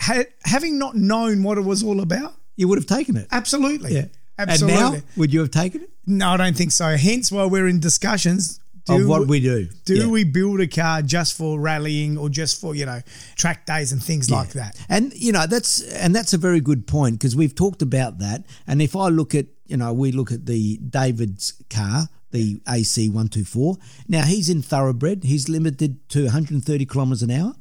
Ha- 0.00 0.24
having 0.44 0.78
not 0.78 0.94
known 0.96 1.42
what 1.42 1.58
it 1.58 1.62
was 1.62 1.82
all 1.82 2.00
about, 2.00 2.34
You 2.56 2.68
would 2.68 2.78
have 2.78 2.86
taken 2.86 3.16
it. 3.16 3.28
absolutely. 3.32 3.94
Yeah. 3.94 4.06
Absolutely. 4.38 4.80
And 4.82 4.94
now, 4.94 5.00
would 5.16 5.32
you 5.32 5.40
have 5.40 5.50
taken 5.50 5.82
it? 5.82 5.90
no, 6.06 6.30
I 6.30 6.36
don't 6.38 6.56
think 6.56 6.72
so. 6.72 6.96
Hence 6.96 7.30
why 7.30 7.44
we're 7.44 7.68
in 7.68 7.80
discussions. 7.80 8.58
Do 8.84 8.94
of 9.02 9.06
what 9.08 9.28
we 9.28 9.38
do. 9.40 9.68
do 9.84 9.94
Yeah. 9.94 10.06
we 10.08 10.24
build 10.24 10.60
a 10.60 10.66
car 10.66 11.02
just 11.02 11.36
for 11.36 11.60
rallying 11.60 12.18
or 12.18 12.28
just 12.28 12.60
for, 12.60 12.74
you 12.74 12.84
know, 12.84 13.00
track 13.36 13.64
days 13.64 13.92
and 13.92 14.02
things 14.02 14.28
like 14.30 14.50
that? 14.54 14.76
And 14.88 15.12
you 15.14 15.30
know 15.32 15.46
that's 15.46 15.80
and 15.82 16.14
that's 16.14 16.32
a 16.32 16.38
very 16.38 16.60
good 16.60 16.86
point 16.86 17.18
because 17.18 17.36
we've 17.36 17.54
talked 17.54 17.82
about 17.82 18.18
that. 18.18 18.44
And 18.66 18.82
if 18.82 18.96
I 18.96 19.08
look 19.08 19.34
at 19.34 19.46
you 19.66 19.76
know 19.76 19.92
we 19.92 20.10
look 20.12 20.32
at 20.32 20.46
the 20.46 20.78
David's 20.78 21.54
car, 21.70 22.08
the 22.32 22.60
AC 22.68 23.08
one 23.08 23.28
two 23.28 23.44
four. 23.44 23.76
Now 24.08 24.22
he's 24.24 24.48
in 24.48 24.62
thoroughbred. 24.62 25.22
He's 25.24 25.48
limited 25.48 26.08
to 26.10 26.24
130 26.24 26.84
kilometers 26.86 27.22
an 27.22 27.30
hour, 27.30 27.54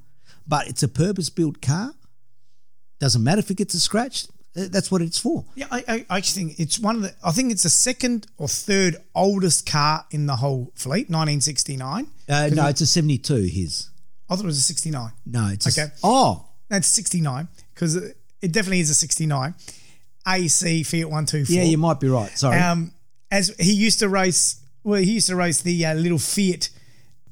but 0.47 0.67
it's 0.67 0.81
a 0.81 0.87
purpose 0.87 1.29
built 1.29 1.61
car. 1.61 1.93
Doesn't 2.99 3.23
matter 3.23 3.39
if 3.39 3.51
it 3.51 3.57
gets 3.57 3.73
a 3.75 3.79
scratch. 3.79 4.25
That's 4.53 4.91
what 4.91 5.01
it's 5.01 5.17
for. 5.17 5.45
Yeah, 5.55 5.67
I, 5.71 5.83
I, 5.87 6.05
I 6.09 6.17
actually 6.17 6.45
think 6.45 6.59
it's 6.59 6.77
one 6.79 6.97
of 6.97 7.01
the. 7.03 7.13
I 7.23 7.31
think 7.31 7.51
it's 7.51 7.63
the 7.63 7.69
second 7.69 8.27
or 8.37 8.47
third 8.49 8.97
oldest 9.15 9.65
car 9.65 10.05
in 10.11 10.25
the 10.25 10.35
whole 10.35 10.71
fleet, 10.75 11.09
1969. 11.09 12.07
Uh, 12.27 12.49
no, 12.53 12.67
it's 12.67 12.81
a 12.81 12.85
72. 12.85 13.33
His. 13.43 13.89
I 14.29 14.35
thought 14.35 14.43
it 14.43 14.47
was 14.47 14.57
a 14.57 14.61
69. 14.61 15.11
No, 15.25 15.47
it's 15.51 15.77
a, 15.77 15.81
Okay. 15.81 15.91
Oh, 16.03 16.47
That's 16.69 16.87
69 16.87 17.47
because 17.73 17.95
it 17.95 18.17
it 18.41 18.51
definitely 18.51 18.79
is 18.81 18.89
a 18.89 18.93
69. 18.95 19.53
AC 20.27 20.83
Fiat 20.83 21.05
124. 21.05 21.55
yeah, 21.55 21.63
you 21.63 21.77
might 21.77 21.99
be 21.99 22.07
right. 22.07 22.29
Sorry. 22.37 22.57
Um, 22.59 22.91
as 23.31 23.55
he 23.59 23.71
used 23.73 23.99
to 23.99 24.09
race, 24.09 24.61
well, 24.83 25.01
he 25.01 25.13
used 25.13 25.27
to 25.27 25.35
race 25.35 25.61
the 25.61 25.85
uh, 25.85 25.93
little 25.93 26.19
Fiat 26.19 26.69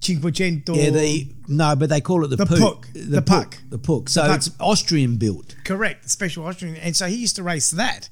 Cinquecento. 0.02 0.76
yeah, 0.76 0.90
they 0.92 1.28
no, 1.48 1.76
but 1.76 1.90
they 1.90 2.02
call 2.02 2.24
it 2.24 2.30
the, 2.30 2.38
The 2.38 2.46
Puch. 2.46 2.60
Puch. 2.60 2.94
The 2.94 3.22
Puch. 3.22 3.56
The 3.70 3.80
Puch. 3.80 4.10
So 4.10 4.22
Puch. 4.24 4.36
it's 4.36 4.52
Austrian 4.60 5.18
built. 5.18 5.56
Correct, 5.66 6.10
special 6.10 6.46
Austrian. 6.46 6.76
And 6.78 6.96
so 6.96 7.08
he 7.08 7.16
used 7.16 7.36
to 7.36 7.44
race 7.44 7.72
that. 7.72 8.10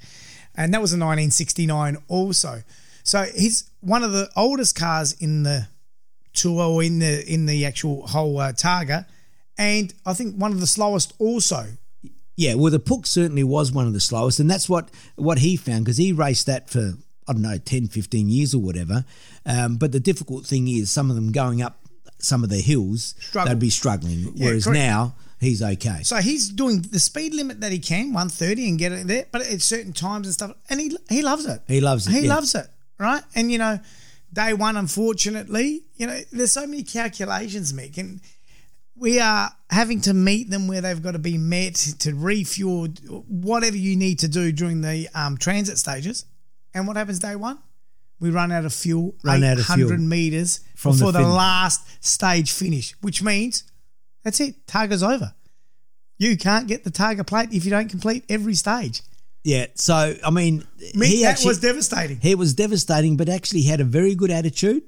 And 0.56 0.73
that 0.73 0.82
was 0.82 0.91
a 0.91 0.95
1969 0.97 1.97
also. 2.08 2.63
So 3.04 3.23
he's 3.23 3.69
one 3.80 4.04
of 4.04 4.12
the 4.12 4.30
oldest 4.36 4.76
cars 4.76 5.13
in 5.13 5.43
the 5.43 5.67
tour 6.34 6.63
or 6.63 6.84
in 6.84 7.00
the 7.00 7.26
in 7.32 7.45
the 7.45 7.65
actual 7.65 8.06
whole 8.08 8.38
uh, 8.39 8.52
Targa. 8.52 9.06
And 9.58 9.93
I 10.06 10.13
think 10.13 10.36
one 10.36 10.52
of 10.52 10.60
the 10.60 10.67
slowest 10.67 11.13
also. 11.19 11.67
Yeah, 12.36 12.54
well, 12.54 12.71
the 12.71 12.80
Puch 12.80 13.08
certainly 13.08 13.43
was 13.43 13.71
one 13.71 13.88
of 13.88 13.93
the 13.93 14.00
slowest, 14.00 14.39
and 14.39 14.50
that's 14.50 14.67
what 14.69 14.89
what 15.15 15.39
he 15.39 15.56
found 15.56 15.86
because 15.86 15.97
he 15.97 16.12
raced 16.12 16.45
that 16.47 16.69
for 16.69 16.93
I 17.28 17.34
don't 17.34 17.41
know 17.41 17.58
10, 17.58 17.88
15 17.88 18.30
years 18.30 18.54
or 18.54 18.60
whatever. 18.60 19.04
Um, 19.48 19.78
but 19.78 19.92
the 19.92 20.00
difficult 20.00 20.46
thing 20.46 20.68
is 20.68 20.92
some 20.92 21.10
of 21.10 21.16
them 21.16 21.32
going 21.32 21.62
up 21.62 21.80
some 22.20 22.44
of 22.44 22.50
the 22.50 22.58
hills, 22.62 23.16
Struggle. 23.20 23.54
they'd 23.54 23.60
be 23.60 23.70
struggling. 23.70 24.34
whereas 24.38 24.66
correct. 24.66 24.78
now 24.80 25.16
he's 25.40 25.62
okay. 25.62 26.02
So 26.04 26.18
he's 26.18 26.50
doing 26.50 26.82
the 26.82 27.00
speed 27.00 27.34
limit 27.34 27.62
that 27.62 27.72
he 27.72 27.80
can, 27.80 28.12
130, 28.14 28.70
and 28.70 28.80
get 28.80 28.92
it 28.92 29.08
there, 29.08 29.26
but 29.32 29.42
at 29.42 29.62
certain 29.62 29.94
times 29.94 30.28
and 30.28 30.34
stuff. 30.34 30.52
And 30.70 30.80
he 30.80 30.96
he 31.10 31.22
loves 31.22 31.46
it. 31.46 31.62
He 31.68 31.80
loves 31.80 32.08
it, 32.08 32.12
He 32.12 32.22
yeah. 32.22 32.34
loves 32.36 32.56
it, 32.56 32.68
right? 33.00 33.24
And 33.36 33.52
you 33.52 33.58
know, 33.58 33.80
day 34.34 34.54
one, 34.54 34.78
unfortunately, 34.78 35.84
you 35.96 36.08
know, 36.08 36.20
there's 36.32 36.52
so 36.52 36.66
many 36.68 36.84
calculations, 36.84 37.72
Mick, 37.72 37.98
and 37.98 38.20
we 38.96 39.20
are 39.20 39.52
having 39.70 40.02
to 40.02 40.14
meet 40.14 40.50
them 40.50 40.68
where 40.68 40.82
they've 40.82 41.02
got 41.02 41.12
to 41.12 41.20
be 41.20 41.38
met 41.38 41.76
to 42.00 42.14
refuel, 42.16 42.88
whatever 43.28 43.78
you 43.78 43.96
need 43.96 44.20
to 44.20 44.28
do 44.28 44.52
during 44.52 44.82
the 44.82 45.08
um, 45.14 45.38
transit 45.38 45.78
stages. 45.78 46.26
And 46.74 46.88
what 46.88 46.98
happens 46.98 47.20
day 47.20 47.36
one? 47.36 47.60
We 48.20 48.30
run 48.32 48.52
out 48.52 48.66
of 48.66 48.74
fuel, 48.74 49.16
Run 49.24 49.44
out 49.44 49.54
of 49.60 49.66
800 49.66 49.88
fuel. 49.88 50.00
meters 50.00 50.62
From 50.76 50.94
the 50.94 50.98
before 50.98 51.12
the, 51.12 51.20
finish. 51.20 51.34
last 51.34 52.06
stage 52.06 52.52
finish, 52.52 52.96
which 53.02 53.22
means 53.22 53.64
that's 54.24 54.40
it. 54.40 54.66
Targa's 54.66 55.04
over. 55.04 55.34
You 56.18 56.36
can't 56.38 56.68
get 56.68 56.84
the 56.84 56.90
Targa 56.92 57.26
plate 57.28 57.50
if 57.54 57.64
you 57.64 57.70
don't 57.72 57.90
complete 57.90 58.24
every 58.28 58.56
stage. 58.56 59.02
Yeah, 59.44 59.68
so 59.76 60.16
I 60.26 60.30
mean, 60.32 60.64
Mick, 60.96 61.06
he 61.06 61.22
that 61.22 61.30
actually 61.32 61.48
was 61.50 61.60
devastating. 61.60 62.20
he 62.20 62.34
was 62.36 62.54
devastating, 62.56 63.18
but 63.18 63.30
actually 63.30 63.62
he 63.62 63.70
had 63.70 63.80
a 63.80 63.86
very 63.86 64.16
good 64.16 64.32
attitude 64.32 64.82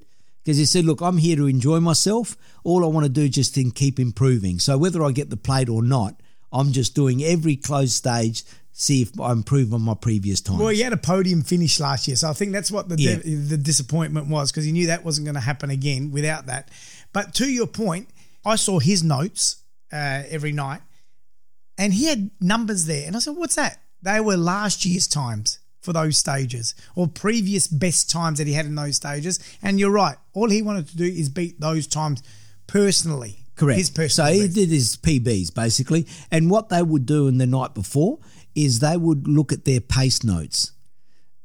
because 0.44 0.58
he 0.58 0.65
said, 0.65 0.86
"Look, 0.86 1.02
I'm 1.02 1.18
here 1.18 1.36
to 1.38 1.46
enjoy 1.46 1.80
myself. 1.80 2.36
All 2.63 2.84
I 2.84 2.88
want 2.88 3.06
to 3.06 3.10
do 3.12 3.22
is 3.26 3.30
just 3.30 3.56
then 3.56 3.72
keep 3.72 4.00
improving. 4.00 4.58
So 4.60 4.78
whether 4.78 5.04
I 5.04 5.12
get 5.12 5.30
the 5.30 5.38
plate 5.38 5.70
or 5.70 5.84
not, 5.84 6.20
I'm 6.52 6.72
just 6.72 6.96
doing 6.96 7.24
every 7.24 7.56
closed 7.56 7.94
stage, 7.94 8.44
see 8.71 9.01
if 9.01 9.19
I 9.19 9.32
improve 9.32 9.73
on 9.73 9.82
my 9.82 9.93
previous 9.95 10.41
time." 10.41 10.58
Well, 10.60 10.69
he 10.69 10.82
had 10.82 10.93
a 10.93 10.97
podium 10.97 11.41
finish 11.43 11.79
last 11.79 12.08
year, 12.08 12.15
so 12.17 12.29
I 12.29 12.34
think 12.34 12.51
that's 12.51 12.71
what 12.71 12.89
the 12.89 12.99
Yeah. 12.99 13.15
the 13.23 13.58
disappointment 13.58 14.27
was 14.27 14.51
because 14.51 14.65
he 14.65 14.71
knew 14.71 14.88
that 14.88 15.03
wasn't 15.05 15.25
going 15.25 15.36
to 15.36 15.41
happen 15.41 15.69
again 15.69 16.12
without 16.12 16.45
that. 16.47 16.69
But 17.13 17.34
to 17.36 17.49
your 17.49 17.67
point, 17.67 18.10
I 18.45 18.55
saw 18.55 18.79
his 18.79 19.03
notes 19.03 19.58
uh, 19.91 20.23
every 20.29 20.51
night, 20.51 20.82
and 21.77 21.93
he 21.93 22.05
had 22.05 22.29
numbers 22.39 22.86
there, 22.86 23.05
and 23.08 23.15
I 23.15 23.19
said, 23.19 23.36
"What's 23.36 23.55
that?" 23.55 23.82
They 24.01 24.19
were 24.21 24.38
last 24.38 24.86
year's 24.86 25.08
times 25.08 25.60
for 25.82 25.91
those 25.93 26.17
stages, 26.17 26.75
or 26.95 27.08
previous 27.08 27.67
best 27.67 28.10
times 28.10 28.38
that 28.38 28.47
he 28.47 28.53
had 28.53 28.65
in 28.65 28.75
those 28.75 28.95
stages. 28.97 29.39
And 29.62 29.79
you're 29.79 29.91
right; 29.91 30.17
all 30.34 30.49
he 30.49 30.62
wanted 30.62 30.88
to 30.89 30.95
do 30.97 31.05
is 31.05 31.27
beat 31.29 31.60
those 31.60 31.88
times 31.88 32.21
personally. 32.67 33.45
Correct. 33.55 33.77
His 33.77 33.89
personal. 33.89 34.27
So 34.29 34.34
he 34.34 34.43
best. 34.43 34.55
did 34.55 34.69
his 34.69 34.95
PBs 34.95 35.53
basically, 35.53 36.08
and 36.32 36.49
what 36.49 36.69
they 36.69 36.82
would 36.82 37.05
do 37.05 37.27
in 37.27 37.39
the 37.39 37.47
night 37.47 37.73
before 37.73 38.19
is 38.55 38.79
they 38.79 38.97
would 38.97 39.27
look 39.27 39.51
at 39.51 39.65
their 39.65 39.81
pace 39.81 40.23
notes. 40.23 40.71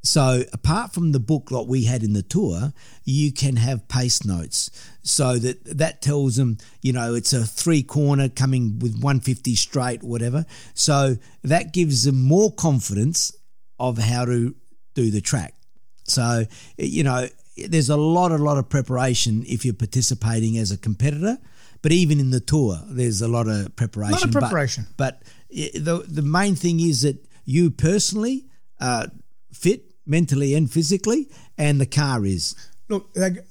So 0.05 0.43
apart 0.53 0.93
from 0.93 1.13
the 1.13 1.19
book 1.19 1.49
like 1.49 1.67
we 1.67 1.85
had 1.85 2.03
in 2.03 2.13
the 2.13 2.21
tour, 2.21 2.73
you 3.03 3.31
can 3.31 3.55
have 3.55 3.87
pace 3.87 4.23
notes. 4.23 4.69
So 5.01 5.39
that 5.39 5.77
that 5.77 6.01
tells 6.03 6.35
them, 6.35 6.59
you 6.81 6.93
know, 6.93 7.15
it's 7.15 7.33
a 7.33 7.43
three 7.43 7.81
corner 7.81 8.29
coming 8.29 8.77
with 8.77 8.93
150 8.93 9.55
straight, 9.55 10.03
whatever. 10.03 10.45
So 10.75 11.17
that 11.43 11.73
gives 11.73 12.03
them 12.03 12.21
more 12.21 12.51
confidence 12.51 13.35
of 13.79 13.97
how 13.97 14.25
to 14.25 14.55
do 14.93 15.09
the 15.09 15.21
track. 15.21 15.55
So 16.03 16.45
you 16.77 17.03
know, 17.03 17.27
there's 17.57 17.89
a 17.89 17.97
lot, 17.97 18.31
a 18.31 18.37
lot 18.37 18.57
of 18.59 18.69
preparation 18.69 19.43
if 19.47 19.65
you're 19.65 19.73
participating 19.73 20.57
as 20.59 20.71
a 20.71 20.77
competitor. 20.77 21.39
But 21.81 21.91
even 21.91 22.19
in 22.19 22.31
the 22.31 22.39
tour, 22.39 22.79
there's 22.87 23.21
a 23.21 23.27
lot 23.27 23.47
of 23.47 23.75
preparation. 23.75 24.31
But- 24.31 24.41
preparation. 24.41 24.87
But, 24.97 25.21
the 25.55 26.05
the 26.07 26.21
main 26.21 26.55
thing 26.55 26.79
is 26.79 27.01
that 27.01 27.17
you 27.45 27.71
personally 27.71 28.45
are 28.79 29.07
fit 29.53 29.83
mentally 30.05 30.53
and 30.53 30.71
physically, 30.71 31.29
and 31.57 31.79
the 31.79 31.85
car 31.85 32.25
is. 32.25 32.55
look, 32.89 33.13
they're, 33.13 33.43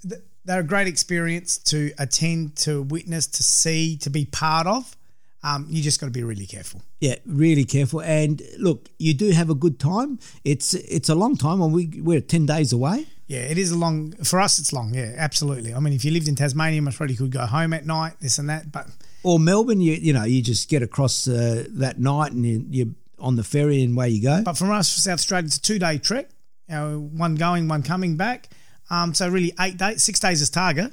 they're 0.45 0.61
a 0.61 0.65
great 0.65 0.87
experience 0.87 1.59
to 1.59 1.93
attend, 1.99 2.57
to 2.57 2.83
witness, 2.83 3.27
to 3.27 3.43
see, 3.43 3.97
to 3.99 4.11
be 4.11 4.27
part 4.27 4.67
of. 4.67 4.97
Um, 5.43 5.67
you 5.69 5.83
just 5.83 6.01
got 6.01 6.07
to 6.07 6.13
be 6.13 6.23
really 6.23 6.47
careful. 6.47 6.81
Yeah, 7.01 7.17
really 7.27 7.65
careful. 7.65 8.01
And 8.01 8.41
look, 8.59 8.89
you 8.99 9.13
do 9.13 9.31
have 9.31 9.51
a 9.51 9.55
good 9.55 9.79
time. 9.79 10.19
It's 10.43 10.73
it's 10.75 11.11
a 11.11 11.15
long 11.15 11.37
time, 11.37 11.61
and 11.61 11.73
we 11.73 12.01
we're 12.03 12.23
ten 12.23 12.47
days 12.47 12.73
away. 12.73 13.07
Yeah, 13.27 13.41
it 13.41 13.59
is 13.59 13.71
a 13.71 13.77
long 13.77 14.13
for 14.25 14.41
us. 14.41 14.59
It's 14.59 14.73
long. 14.73 14.95
Yeah, 14.95 15.13
absolutely. 15.17 15.75
I 15.75 15.81
mean, 15.81 15.93
if 15.93 16.05
you 16.05 16.13
lived 16.13 16.29
in 16.29 16.35
Tasmania, 16.35 16.81
most 16.81 16.99
you 17.01 17.17
could 17.17 17.31
go 17.31 17.47
home 17.47 17.75
at 17.75 17.85
night, 17.85 18.15
this 18.21 18.39
and 18.39 18.49
that. 18.49 18.73
But 18.73 18.87
Or 19.25 19.39
Melbourne, 19.41 19.81
you 19.81 19.95
you 19.95 20.13
know, 20.13 20.25
you 20.25 20.43
just 20.43 20.69
get 20.69 20.83
across 20.83 21.27
uh, 21.27 21.65
that 21.71 21.99
night, 21.99 22.33
and 22.33 22.45
you, 22.45 22.65
you're 22.71 22.95
on 23.19 23.37
the 23.37 23.43
ferry, 23.45 23.83
and 23.83 23.95
away 23.97 24.11
you 24.11 24.23
go. 24.23 24.43
but 24.45 24.57
from 24.57 24.71
us, 24.71 24.89
South 24.89 25.15
Australia, 25.15 25.47
it's 25.47 25.57
a 25.57 25.63
two 25.63 25.79
day 25.79 25.99
trek. 25.99 26.29
You 26.69 26.75
know, 26.75 26.99
one 27.13 27.35
going, 27.35 27.67
one 27.69 27.83
coming 27.83 28.17
back. 28.17 28.49
Um, 28.91 29.15
so 29.15 29.29
really 29.29 29.53
eight 29.61 29.77
days, 29.79 30.03
six 30.03 30.21
days 30.21 30.41
is 30.43 30.51
Targa, 30.51 30.93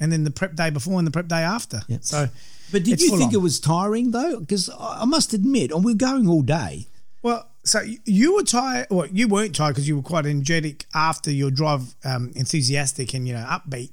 and 0.00 0.10
then 0.12 0.24
the 0.24 0.30
prep 0.30 0.54
day 0.56 0.70
before 0.70 0.98
and 0.98 1.06
the 1.06 1.10
prep 1.12 1.28
day 1.28 1.42
after. 1.42 1.82
Yeah. 1.88 1.98
So, 2.02 2.28
But 2.72 2.82
did 2.84 3.00
you 3.00 3.10
think 3.10 3.28
on. 3.30 3.34
it 3.34 3.40
was 3.40 3.60
tiring 3.60 4.10
though? 4.10 4.40
Because 4.40 4.68
I 4.78 5.04
must 5.04 5.32
admit, 5.32 5.70
and 5.72 5.84
we're 5.84 5.94
going 5.94 6.28
all 6.28 6.42
day. 6.42 6.88
Well, 7.22 7.46
so 7.64 7.80
you- 7.82 7.98
you 8.06 8.34
were 8.34 8.42
tired. 8.42 8.86
Well, 8.90 9.06
you 9.06 9.28
weren't 9.28 9.54
tired 9.54 9.72
because 9.74 9.86
you 9.86 9.96
were 9.96 10.02
quite 10.02 10.26
energetic 10.26 10.86
after 10.94 11.30
your 11.30 11.50
drive, 11.52 11.94
um, 12.04 12.32
enthusiastic 12.34 13.14
and 13.14 13.28
you 13.28 13.34
know 13.34 13.44
upbeat. 13.48 13.90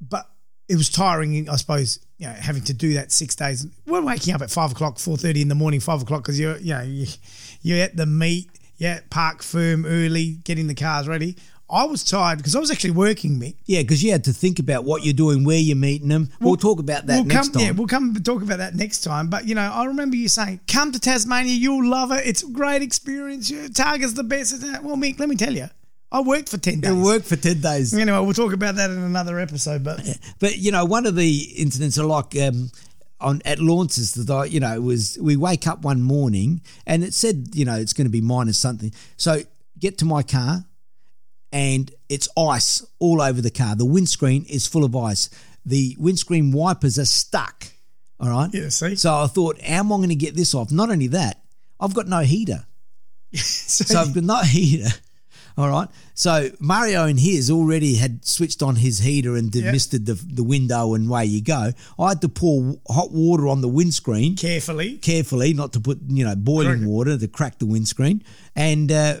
But 0.00 0.30
it 0.68 0.76
was 0.76 0.88
tiring, 0.88 1.48
I 1.48 1.56
suppose. 1.56 1.98
You 2.18 2.26
know, 2.26 2.32
having 2.32 2.64
to 2.64 2.74
do 2.74 2.94
that 2.94 3.12
six 3.12 3.36
days. 3.36 3.66
We're 3.86 4.02
waking 4.02 4.34
up 4.34 4.42
at 4.42 4.50
five 4.50 4.72
o'clock, 4.72 4.98
four 4.98 5.16
thirty 5.16 5.40
in 5.40 5.48
the 5.48 5.54
morning, 5.54 5.80
five 5.80 6.02
o'clock 6.02 6.22
because 6.22 6.38
you're 6.38 6.56
you 6.58 6.74
know 6.74 6.82
you, 6.82 7.06
you're 7.62 7.82
at 7.82 7.96
the 7.96 8.06
meet. 8.06 8.50
Yeah, 8.76 9.00
parc 9.10 9.40
fermé 9.40 9.86
early, 9.86 10.38
getting 10.44 10.68
the 10.68 10.74
cars 10.74 11.08
ready. 11.08 11.36
I 11.70 11.84
was 11.84 12.02
tired 12.02 12.38
because 12.38 12.56
I 12.56 12.60
was 12.60 12.70
actually 12.70 12.92
working, 12.92 13.38
Mick. 13.38 13.56
Yeah, 13.66 13.82
because 13.82 14.02
you 14.02 14.10
had 14.10 14.24
to 14.24 14.32
think 14.32 14.58
about 14.58 14.84
what 14.84 15.04
you're 15.04 15.12
doing, 15.12 15.44
where 15.44 15.58
you're 15.58 15.76
meeting 15.76 16.08
them. 16.08 16.30
We'll, 16.40 16.56
talk 16.56 16.78
about 16.78 17.06
that 17.06 17.16
we'll 17.16 17.24
next 17.24 17.48
come, 17.48 17.52
time. 17.52 17.62
Yeah, 17.62 17.70
we'll 17.72 17.86
come 17.86 18.14
talk 18.14 18.42
about 18.42 18.58
that 18.58 18.74
next 18.74 19.02
time. 19.02 19.28
But 19.28 19.46
you 19.46 19.54
know, 19.54 19.70
I 19.70 19.84
remember 19.84 20.16
you 20.16 20.28
saying, 20.28 20.60
"Come 20.66 20.92
to 20.92 21.00
Tasmania, 21.00 21.52
you'll 21.52 21.86
love 21.86 22.10
it. 22.10 22.26
It's 22.26 22.42
a 22.42 22.48
great 22.48 22.80
experience. 22.80 23.50
Targa's 23.50 24.14
the 24.14 24.24
best." 24.24 24.62
Well, 24.82 24.96
Mick, 24.96 25.20
let 25.20 25.28
me 25.28 25.36
tell 25.36 25.52
you, 25.52 25.68
I 26.10 26.20
worked 26.22 26.48
for 26.48 26.58
ten 26.58 26.80
days. 26.80 26.90
it 26.90 26.94
worked 26.94 27.26
for 27.26 27.36
10 27.36 27.60
days. 27.60 27.92
Anyway, 27.92 28.18
we'll 28.20 28.32
talk 28.32 28.52
about 28.54 28.76
that 28.76 28.90
in 28.90 28.98
another 28.98 29.38
episode. 29.38 29.84
But 29.84 30.00
But 30.38 30.56
you 30.58 30.72
know, 30.72 30.84
one 30.84 31.04
of 31.06 31.14
the 31.16 31.38
incidents 31.56 31.98
are 31.98 32.06
like 32.06 32.34
um, 32.40 32.70
on 33.20 33.42
at 33.44 33.58
Launces 33.58 34.14
that 34.14 34.32
I, 34.32 34.44
you 34.46 34.60
know, 34.60 34.80
was 34.80 35.18
we 35.20 35.36
wake 35.36 35.66
up 35.66 35.82
one 35.82 36.02
morning 36.02 36.62
and 36.86 37.04
it 37.04 37.12
said, 37.14 37.48
you 37.52 37.64
know, 37.64 37.74
it's 37.76 37.92
going 37.92 38.06
to 38.06 38.10
be 38.10 38.20
minus 38.20 38.58
something. 38.58 38.92
So 39.16 39.40
get 39.78 39.98
to 39.98 40.04
my 40.04 40.22
car 40.22 40.64
and 41.52 41.90
it's 42.08 42.28
ice 42.38 42.86
all 42.98 43.20
over 43.20 43.40
the 43.40 43.50
car. 43.50 43.76
The 43.76 43.84
windscreen 43.84 44.44
is 44.44 44.66
full 44.66 44.84
of 44.84 44.94
ice. 44.96 45.30
The 45.66 45.96
windscreen 45.98 46.52
wipers 46.52 46.98
are 46.98 47.04
stuck. 47.04 47.66
All 48.20 48.30
right. 48.30 48.48
Yeah, 48.52 48.68
see? 48.70 48.96
So 48.96 49.14
I 49.14 49.26
thought, 49.26 49.60
how 49.60 49.80
am 49.80 49.92
I 49.92 49.96
going 49.96 50.08
to 50.08 50.14
get 50.14 50.34
this 50.34 50.54
off? 50.54 50.72
Not 50.72 50.90
only 50.90 51.08
that, 51.08 51.40
I've 51.78 51.94
got 51.94 52.08
no 52.08 52.20
heater. 52.20 52.64
so, 53.34 53.84
So 53.84 54.00
I've 54.00 54.14
got 54.14 54.24
no 54.24 54.36
heater. 54.42 54.88
All 55.58 55.68
right. 55.68 55.88
So 56.14 56.50
Mario 56.60 57.04
and 57.06 57.18
his 57.18 57.50
already 57.50 57.96
had 57.96 58.24
switched 58.24 58.62
on 58.62 58.76
his 58.76 59.00
heater 59.00 59.34
and 59.34 59.50
demisted 59.50 60.06
the, 60.06 60.14
the 60.14 60.44
window 60.44 60.94
and 60.94 61.08
away 61.08 61.24
you 61.24 61.42
go. 61.42 61.72
I 61.98 62.08
had 62.10 62.20
to 62.22 62.28
pour 62.28 62.76
hot 62.88 63.10
water 63.10 63.48
on 63.48 63.60
the 63.60 63.66
windscreen 63.68 64.36
carefully, 64.36 64.98
carefully, 64.98 65.52
not 65.54 65.72
to 65.72 65.80
put 65.80 65.98
you 66.06 66.24
know 66.24 66.36
boiling 66.36 66.78
Correct. 66.78 66.84
water 66.86 67.18
to 67.18 67.26
crack 67.28 67.58
the 67.58 67.66
windscreen, 67.66 68.22
and 68.54 68.92
uh, 68.92 69.16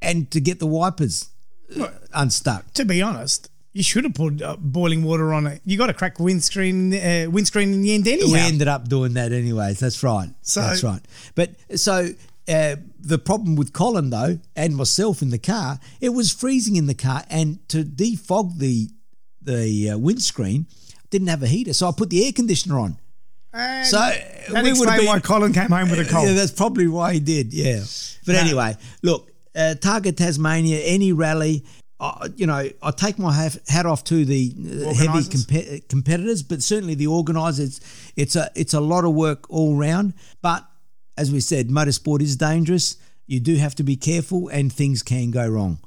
and 0.00 0.30
to 0.30 0.40
get 0.40 0.60
the 0.60 0.66
wipers 0.66 1.28
uh, 1.78 1.88
unstuck. 2.14 2.72
to 2.72 2.86
be 2.86 3.02
honest, 3.02 3.50
you 3.74 3.82
should 3.82 4.04
have 4.04 4.14
put 4.14 4.40
uh, 4.40 4.56
boiling 4.58 5.02
water 5.04 5.34
on 5.34 5.46
it. 5.46 5.60
You 5.66 5.76
got 5.76 5.88
to 5.88 5.94
crack 5.94 6.18
windscreen, 6.18 6.94
uh, 6.94 7.26
windscreen 7.30 7.74
in 7.74 7.82
the 7.82 7.92
end 7.94 8.08
anyhow. 8.08 8.32
We 8.32 8.38
ended 8.38 8.68
up 8.68 8.88
doing 8.88 9.12
that 9.14 9.30
anyways. 9.32 9.78
That's 9.80 10.02
right. 10.02 10.30
So- 10.40 10.62
That's 10.62 10.82
right. 10.82 11.02
But 11.34 11.50
so 11.78 12.08
uh, 12.48 12.76
the 13.00 13.18
problem 13.18 13.56
with 13.56 13.72
Colin 13.72 14.10
though, 14.10 14.38
and 14.54 14.76
myself 14.76 15.22
in 15.22 15.30
the 15.30 15.38
car, 15.38 15.78
it 16.00 16.10
was 16.10 16.32
freezing 16.32 16.76
in 16.76 16.86
the 16.86 16.94
car, 16.94 17.24
and 17.30 17.66
to 17.68 17.82
defog 17.84 18.58
the 18.58 18.88
the 19.42 19.90
uh, 19.90 19.98
windscreen, 19.98 20.66
didn't 21.10 21.28
have 21.28 21.42
a 21.42 21.46
heater, 21.46 21.72
so 21.72 21.88
I 21.88 21.92
put 21.96 22.10
the 22.10 22.24
air 22.26 22.32
conditioner 22.32 22.78
on. 22.80 22.98
And 23.52 23.86
So 23.86 23.96
that 23.98 24.64
we 24.64 24.72
would 24.72 24.86
been. 24.88 25.06
why 25.06 25.20
Colin 25.20 25.52
came 25.52 25.68
home 25.70 25.88
with 25.90 26.00
a 26.00 26.04
cold. 26.12 26.26
Yeah, 26.28 26.34
that's 26.34 26.52
probably 26.52 26.88
why 26.88 27.14
he 27.14 27.20
did. 27.20 27.52
Yeah. 27.54 27.82
But 28.26 28.32
No. 28.34 28.38
anyway, 28.40 28.76
look, 29.02 29.30
uh, 29.54 29.74
Targa 29.78 30.14
Tasmania, 30.16 30.80
any 30.80 31.12
rally. 31.12 31.64
You 32.34 32.46
know, 32.46 32.68
I 32.82 32.90
take 32.90 33.18
my 33.18 33.32
hat 33.68 33.86
off 33.86 34.04
to 34.04 34.24
the 34.26 34.52
uh, 34.86 34.92
heavy 34.92 35.80
competitors, 35.88 36.42
but 36.42 36.62
certainly 36.62 36.94
the 36.94 37.06
organisers. 37.06 37.80
It's 38.16 38.36
a 38.36 38.50
it's 38.54 38.74
a 38.74 38.80
lot 38.80 39.04
of 39.06 39.14
work 39.14 39.46
all 39.48 39.76
round. 39.76 40.12
But 40.42 40.66
as 41.16 41.30
we 41.32 41.40
said, 41.40 41.68
motorsport 41.68 42.20
is 42.22 42.36
dangerous. 42.36 42.96
You 43.26 43.40
do 43.40 43.56
have 43.56 43.74
to 43.76 43.82
be 43.82 43.96
careful, 43.96 44.48
and 44.48 44.72
things 44.72 45.02
can 45.02 45.30
go 45.30 45.48
wrong. 45.48 45.78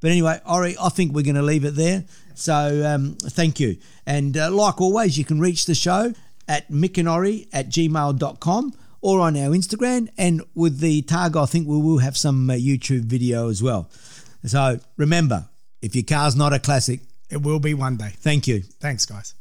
But 0.00 0.10
anyway, 0.10 0.40
Ori, 0.48 0.76
I 0.80 0.88
think 0.90 1.12
we're 1.12 1.22
going 1.24 1.34
to 1.36 1.42
leave 1.42 1.64
it 1.64 1.74
there. 1.76 2.04
So 2.34 2.84
um, 2.86 3.14
thank 3.20 3.58
you. 3.58 3.76
And 4.06 4.36
uh, 4.36 4.50
like 4.50 4.80
always, 4.80 5.16
you 5.16 5.24
can 5.24 5.40
reach 5.40 5.66
the 5.66 5.74
show 5.74 6.12
at 6.46 6.70
mickanori 6.70 7.48
at 7.52 7.68
gmail.com 7.68 8.74
or 9.00 9.20
on 9.20 9.36
our 9.36 9.50
Instagram. 9.50 10.08
And 10.18 10.42
with 10.54 10.80
the 10.80 11.02
Targa, 11.02 11.42
I 11.42 11.46
think 11.46 11.66
we 11.66 11.78
will 11.80 11.98
have 11.98 12.16
some 12.16 12.50
uh, 12.50 12.54
YouTube 12.54 13.04
video 13.04 13.48
as 13.48 13.62
well. 13.62 13.88
So 14.44 14.78
remember, 14.98 15.48
if 15.80 15.94
your 15.94 16.04
car's 16.04 16.36
not 16.36 16.52
a 16.52 16.58
classic, 16.58 17.00
It 17.30 17.40
will 17.42 17.60
be 17.60 17.72
one 17.74 17.96
day. 17.96 18.12
thank 18.18 18.46
you. 18.46 18.60
Thanks, 18.80 19.06
guys. 19.06 19.34